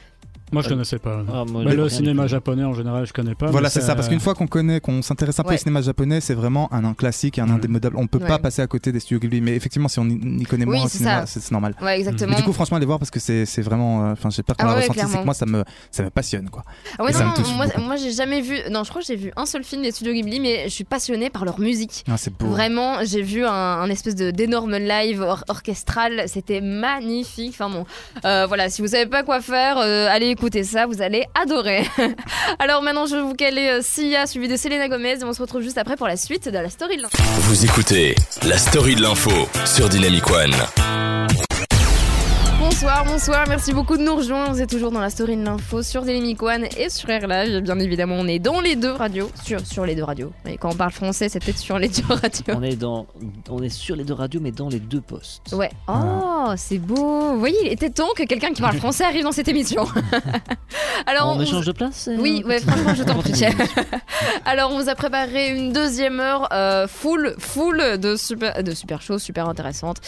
Moi, 0.52 0.62
je 0.64 0.70
connaissais 0.70 0.98
pas. 1.00 1.24
Ah, 1.34 1.44
moi, 1.46 1.64
Bah, 1.66 1.74
le 1.74 1.90
cinéma 1.90 2.28
japonais 2.28 2.64
en 2.64 2.74
général, 2.74 3.06
je 3.06 3.14
connais 3.14 3.36
pas. 3.36 3.48
Voilà, 3.48 3.70
c'est 3.70 3.82
ça, 3.82 3.96
parce 3.96 4.08
qu'une 4.08 4.20
fois 4.20 4.34
qu'on 4.34 4.48
connaît, 4.48 4.80
qu'on 4.80 5.02
s'intéresse 5.02 5.40
un 5.40 5.44
peu 5.44 5.50
Ouais. 5.50 5.56
au 5.56 5.58
cinéma 5.60 5.82
japonais, 5.82 6.22
c'est 6.22 6.34
vraiment 6.34 6.72
un, 6.74 6.84
un 6.86 6.94
classique, 6.94 7.40
un 7.40 7.50
indémodable. 7.50 7.98
On 7.98 8.08
peut 8.08 8.20
Ouais. 8.20 8.28
pas 8.28 8.40
passer 8.40 8.62
à 8.62 8.68
côté 8.68 8.92
des 8.92 9.00
studios 9.00 9.20
Ghibli, 9.20 9.42
mais 9.42 9.56
effectivement, 9.56 9.88
si 9.88 10.00
on 10.00 10.06
y, 10.06 10.14
y 10.14 10.44
connaît 10.44 10.66
Oui, 10.66 10.78
moins 10.78 10.86
au 10.86 10.88
c'est 10.90 11.00
cinéma, 11.00 11.26
c'est 11.26 11.52
normal. 11.52 11.76
Ouais, 11.82 11.98
exactement. 12.00 12.32
Mais 12.32 12.38
du 12.38 12.44
coup, 12.44 12.54
franchement, 12.54 12.78
allez 12.78 12.86
voir 12.86 13.00
parce 13.00 13.12
que 13.12 13.20
c'est 13.20 13.46
c'est 13.46 13.62
vraiment. 13.62 14.06
euh, 14.06 14.12
Enfin, 14.14 14.30
j'ai 14.30 14.42
peur 14.44 14.56
qu'on 14.58 14.66
Ah 14.66 14.70
l'a 14.70 14.76
ouais, 14.76 14.82
ressenti, 14.88 15.00
c'est 15.12 15.20
que 15.20 15.26
moi, 15.26 15.34
ça 15.34 15.46
me, 15.46 15.64
ça 15.92 16.04
me 16.04 16.10
passionne, 16.10 16.50
quoi. 16.50 16.64
Ah 16.98 17.04
ouais, 17.04 17.12
non, 17.14 17.34
moi, 17.56 17.66
moi 17.80 17.96
j'ai 17.98 18.12
jamais 18.12 18.42
vu. 18.42 18.58
Non, 18.72 18.84
je 18.84 18.90
crois 18.90 19.02
que 19.02 19.08
j'ai 19.08 19.16
vu 19.16 19.32
un 19.36 19.46
seul 19.46 19.64
film 19.64 19.82
des 19.82 19.92
studios 19.92 20.14
Ghibli, 20.14 20.40
mais 20.40 20.64
je 20.70 20.74
suis 20.74 20.84
passionnée 20.86 21.30
par 21.30 21.44
leur 21.46 21.60
musique. 21.60 22.04
Ah, 22.10 22.16
c'est 22.18 22.34
beau. 22.36 22.48
Vraiment, 22.48 23.04
j'ai 23.04 23.22
vu 23.22 23.46
un, 23.46 23.52
un 23.52 23.90
espèce 23.90 24.16
de 24.16 24.32
d'énorme 24.32 24.78
live 24.78 25.22
or- 25.22 25.44
orchestral, 25.50 26.24
c'était 26.28 26.62
magnifique. 26.62 27.52
Enfin 27.60 27.70
bon, 27.70 27.86
euh, 28.26 28.46
voilà, 28.48 28.70
si 28.70 28.82
vous 28.82 28.88
savez 28.88 29.06
pas 29.08 29.24
quoi 29.24 29.42
faire, 29.42 29.78
euh, 29.78 30.08
allez 30.10 30.36
écouter 30.38 30.64
ça, 30.64 30.86
vous 30.86 31.02
allez 31.02 31.26
adorer. 31.34 31.84
Alors 32.60 32.84
maintenant, 32.84 33.08
je 33.08 33.16
vais 33.16 33.22
vous 33.24 33.34
caler 33.34 33.70
euh, 33.70 33.80
Sia 33.82 34.28
suivi 34.28 34.48
de 34.48 34.56
Selena 34.56 34.88
Gomez 34.88 35.20
et 35.20 35.24
on 35.24 35.34
se 35.34 35.42
retrouve 35.42 35.62
juste 35.64 35.80
après 35.80 35.98
pour 35.98 36.08
la 36.08 36.16
suite 36.16 36.48
de 36.48 36.58
la 36.58 36.70
story 36.70 36.98
de 36.98 37.02
l'info. 37.02 37.18
Vous 37.42 37.66
écoutez 37.66 38.14
la 38.46 38.58
story 38.58 38.96
de 38.96 39.02
l'info 39.02 39.32
sur 39.66 39.90
Dynamic 39.90 40.30
One. 40.30 41.47
Bonsoir, 42.70 43.06
bonsoir, 43.06 43.46
merci 43.48 43.72
beaucoup 43.72 43.96
de 43.96 44.04
nous 44.04 44.14
rejoindre. 44.18 44.52
Vous 44.52 44.62
êtes 44.62 44.70
toujours 44.70 44.92
dans 44.92 45.00
la 45.00 45.10
story 45.10 45.38
de 45.38 45.42
l'info 45.44 45.82
sur 45.84 46.02
Dynamic 46.04 46.44
One 46.44 46.66
et 46.78 46.90
sur 46.90 47.10
Air 47.10 47.26
Live. 47.26 47.62
Bien 47.62 47.80
évidemment, 47.80 48.16
on 48.20 48.28
est 48.28 48.40
dans 48.40 48.60
les 48.60 48.76
deux 48.76 48.92
radios, 48.92 49.32
sur, 49.42 49.66
sur 49.66 49.86
les 49.86 49.96
deux 49.96 50.04
radios. 50.04 50.34
Et 50.46 50.58
quand 50.58 50.72
on 50.74 50.76
parle 50.76 50.92
français, 50.92 51.30
c'est 51.30 51.40
peut-être 51.40 51.58
sur 51.60 51.80
les 51.80 51.88
deux 51.88 52.04
radios. 52.10 52.44
On 52.56 52.62
est 52.62 52.76
dans, 52.76 53.08
on 53.50 53.64
est 53.64 53.70
sur 53.70 53.96
les 53.96 54.04
deux 54.04 54.14
radios, 54.14 54.42
mais 54.42 54.52
dans 54.52 54.68
les 54.68 54.82
deux 54.82 55.00
postes. 55.00 55.54
Ouais. 55.54 55.72
Oh, 55.88 56.52
c'est 56.58 56.78
beau. 56.78 57.32
Vous 57.34 57.40
voyez, 57.40 57.58
il 57.64 57.72
était 57.72 57.90
temps 57.90 58.10
que 58.18 58.24
quelqu'un 58.24 58.52
qui 58.52 58.62
parle 58.62 58.76
français 58.80 59.06
arrive 59.06 59.24
dans 59.24 59.32
cette 59.32 59.48
émission. 59.48 59.88
Alors, 61.08 61.30
on 61.30 61.38
on- 61.38 61.42
échange 61.42 61.66
de 61.66 61.72
place 61.72 62.10
euh, 62.10 62.18
Oui, 62.20 62.44
ouais, 62.46 62.60
franchement, 62.60 62.94
je 62.94 63.04
t'en 63.04 63.16
prie. 63.20 63.46
Alors, 64.46 64.72
on 64.74 64.80
vous 64.82 64.90
a 64.90 64.96
préparé 64.96 65.56
une 65.58 65.72
deuxième 65.72 66.20
heure 66.20 66.50
euh, 66.52 66.86
full, 66.86 67.34
full 67.40 67.98
de 67.98 68.18
super, 68.18 68.62
de 68.62 68.74
super 68.74 69.02
choses, 69.02 69.24
super 69.24 69.48
intéressantes. 69.48 70.02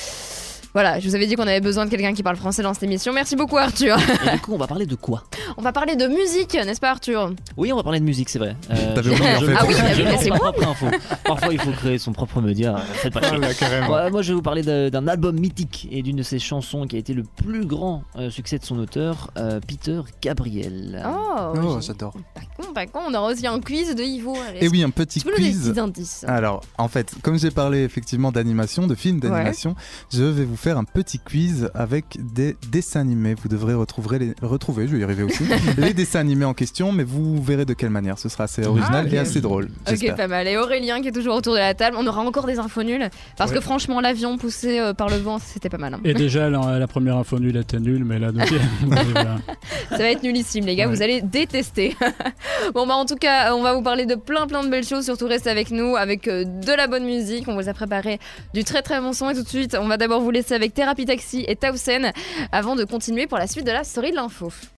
Voilà, 0.74 1.00
je 1.00 1.08
vous 1.10 1.16
avais 1.16 1.26
dit 1.26 1.36
qu'on 1.36 1.48
avait 1.48 1.62
besoin 1.62 1.86
de 1.86 1.90
quelqu'un 1.90 2.14
qui 2.14 2.22
parle 2.22 2.36
français 2.36 2.62
dans 2.62 2.74
cette 2.76 2.84
émission. 2.84 3.12
Merci 3.12 3.36
beaucoup, 3.36 3.58
Arthur. 3.58 3.98
Et 4.28 4.36
du 4.36 4.40
coup, 4.42 4.54
on 4.54 4.58
va 4.58 4.68
parler 4.68 4.86
de 4.86 4.94
quoi 4.96 5.24
On 5.58 5.62
va 5.64 5.72
parler 5.72 5.96
de 5.96 6.06
musique, 6.08 6.54
n'est-ce 6.54 6.80
pas, 6.80 6.92
Arthur? 6.92 7.34
Oui, 7.58 7.74
on 7.74 7.76
va 7.78 7.84
parler 7.84 8.00
de 8.00 8.06
musique, 8.06 8.30
c'est 8.30 8.38
vrai. 8.38 8.56
Euh, 8.70 8.94
T'avais 8.94 9.10
je- 9.10 9.16
oublié, 9.16 9.36
en 9.36 9.40
je- 9.40 9.46
fait. 9.48 9.54
Ah 9.58 9.66
oui, 9.68 9.74
ah 9.80 9.84
mais 9.98 10.04
lance 10.12 10.22
c'est 10.22 10.30
moi. 10.30 10.38
propre 10.40 10.68
info. 10.68 10.86
Parfois, 11.24 11.54
il 11.54 11.60
faut 11.60 11.72
créer 11.72 11.98
son 11.98 12.14
propre 12.14 12.40
média. 12.42 12.76
Faites 12.94 13.12
pas 13.14 13.22
chier. 13.22 13.38
Ah, 13.42 13.54
carrément. 13.56 13.90
Ouais, 13.96 14.12
moi, 14.12 14.22
je 14.22 14.30
vais 14.30 14.36
vous 14.36 14.42
parler 14.44 14.62
d'un 14.92 15.08
album 15.08 15.40
mythique 15.40 15.88
et 15.92 16.04
d'une 16.04 16.18
de 16.18 16.24
ses 16.24 16.38
chansons 16.40 16.86
qui 16.86 16.96
a 16.96 17.00
été 17.00 17.14
le 17.16 17.24
plus 17.24 17.66
grand 17.66 18.04
euh, 18.18 18.30
succès 18.30 18.60
de 18.60 18.64
son 18.66 18.78
auteur, 18.78 19.32
euh, 19.38 19.60
Peter 19.68 20.02
Gabriel. 20.22 21.04
Oh, 21.06 21.54
Oh, 21.56 21.80
j'adore. 21.82 22.14
pas 22.36 22.42
con, 22.58 22.74
pas 22.74 22.86
con. 22.86 23.00
On 23.10 23.14
aura 23.16 23.32
aussi 23.32 23.48
un 23.48 23.60
quiz 23.60 23.96
de 23.96 24.04
Ivo. 24.04 24.38
Et 24.60 24.68
oui, 24.68 24.84
un 24.84 24.90
petit 24.92 25.20
Tu 25.22 25.28
des 25.28 25.34
quiz. 25.34 25.70
petits 25.70 25.80
indices 25.80 26.26
Alors, 26.28 26.62
en 26.78 26.88
fait, 26.88 27.14
comme 27.24 27.40
j'ai 27.40 27.52
parlé 27.52 27.84
effectivement 27.84 28.32
d'animation, 28.32 28.86
de 28.88 28.96
films 28.96 29.20
d'animation, 29.20 29.76
je 30.14 30.24
vais 30.24 30.46
vous 30.46 30.56
faire 30.60 30.78
un 30.78 30.84
petit 30.84 31.20
quiz 31.20 31.70
avec 31.74 32.18
des 32.20 32.58
dessins 32.72 33.00
animés. 33.00 33.34
Vous 33.42 33.48
devrez 33.48 33.74
retrouver, 33.74 34.20
les... 34.20 34.34
retrouver 34.42 34.88
je 34.88 34.94
vais 34.94 35.00
y 35.00 35.04
arriver 35.04 35.24
aussi, 35.24 35.44
les 35.78 35.94
dessins 35.94 36.20
animés 36.20 36.46
en 36.46 36.54
question, 36.54 36.92
mais 36.92 37.04
vous 37.04 37.42
verrez 37.42 37.66
de 37.66 37.74
quelle 37.74 37.90
manière. 37.90 38.20
Ce 38.20 38.28
sera 38.30 38.44
assez 38.44 38.66
original 38.66 39.06
ok. 39.08 39.14
et 39.14 39.18
assez 39.20 39.40
drôle. 39.42 39.70
Ok, 39.90 40.16
pas 40.16 40.28
mal. 40.28 40.48
Et 40.48 40.58
Aurélien 40.58 41.02
qui 41.02 41.08
est 41.08 41.12
toujours 41.14 41.36
autour 41.36 41.54
de 41.54 41.60
la 41.60 41.74
table. 41.74 41.96
On 42.00 42.06
aura 42.08 42.22
encore 42.22 42.46
des 42.46 42.60
infos 42.60 42.84
nulles. 42.84 43.10
Parce 43.38 43.52
Ouais. 43.52 43.58
que 43.58 43.62
franchement, 43.62 44.00
l'avion 44.02 44.38
poussé 44.38 44.80
euh, 44.80 44.94
par 44.94 45.10
le 45.10 45.16
vent, 45.18 45.40
c'était 45.40 45.70
pas 45.70 45.78
mal. 45.78 45.94
hein. 45.94 46.00
Et 46.04 46.14
déjà, 46.14 46.50
la, 46.50 46.78
la 46.78 46.88
première 46.88 47.16
info 47.18 47.40
nulle 47.40 47.58
était 47.58 47.80
nulle, 47.80 48.04
mais 48.04 48.20
la 48.20 48.32
deuxième. 48.32 48.60
Ça 49.90 49.98
va 49.98 50.12
être 50.12 50.24
nullissime, 50.24 50.66
les 50.66 50.76
gars. 50.76 50.88
Ouais. 50.88 50.96
Vous 50.96 51.02
allez 51.02 51.22
détester. 51.22 51.96
bon, 52.74 52.86
bah, 52.86 52.96
en 52.96 53.06
tout 53.06 53.16
cas, 53.16 53.56
on 53.56 53.62
va 53.64 53.74
vous 53.74 53.82
parler 53.82 54.06
de 54.06 54.16
plein, 54.16 54.46
plein 54.48 54.64
de 54.64 54.70
belles 54.70 54.86
choses. 54.86 55.06
Surtout, 55.06 55.28
restez 55.28 55.50
avec 55.50 55.72
nous 55.72 55.96
avec 55.96 56.28
euh, 56.28 56.44
de 56.46 56.74
la 56.74 56.88
bonne 56.88 57.06
musique. 57.06 57.48
On 57.48 57.56
vous 57.56 57.70
a 57.70 57.74
préparé 57.74 58.20
du 58.54 58.64
très, 58.64 58.82
très 58.82 59.00
bon 59.00 59.14
son. 59.14 59.30
Et 59.30 59.36
tout 59.36 59.44
de 59.44 59.48
suite, 59.48 59.78
on 59.80 59.88
va 59.88 59.98
d'abord 59.98 60.22
vous 60.22 60.32
laisser 60.32 60.49
avec 60.52 60.74
Thérapie 60.74 61.06
Taxi 61.06 61.46
et 61.48 61.56
Tausen 61.56 62.12
avant 62.52 62.76
de 62.76 62.84
continuer 62.84 63.28
pour 63.28 63.38
la 63.38 63.48
suite 63.48 63.66
de 63.66 63.72
la 63.72 63.84
story 63.84 64.12
de 64.12 64.16
l'info. 64.16 64.52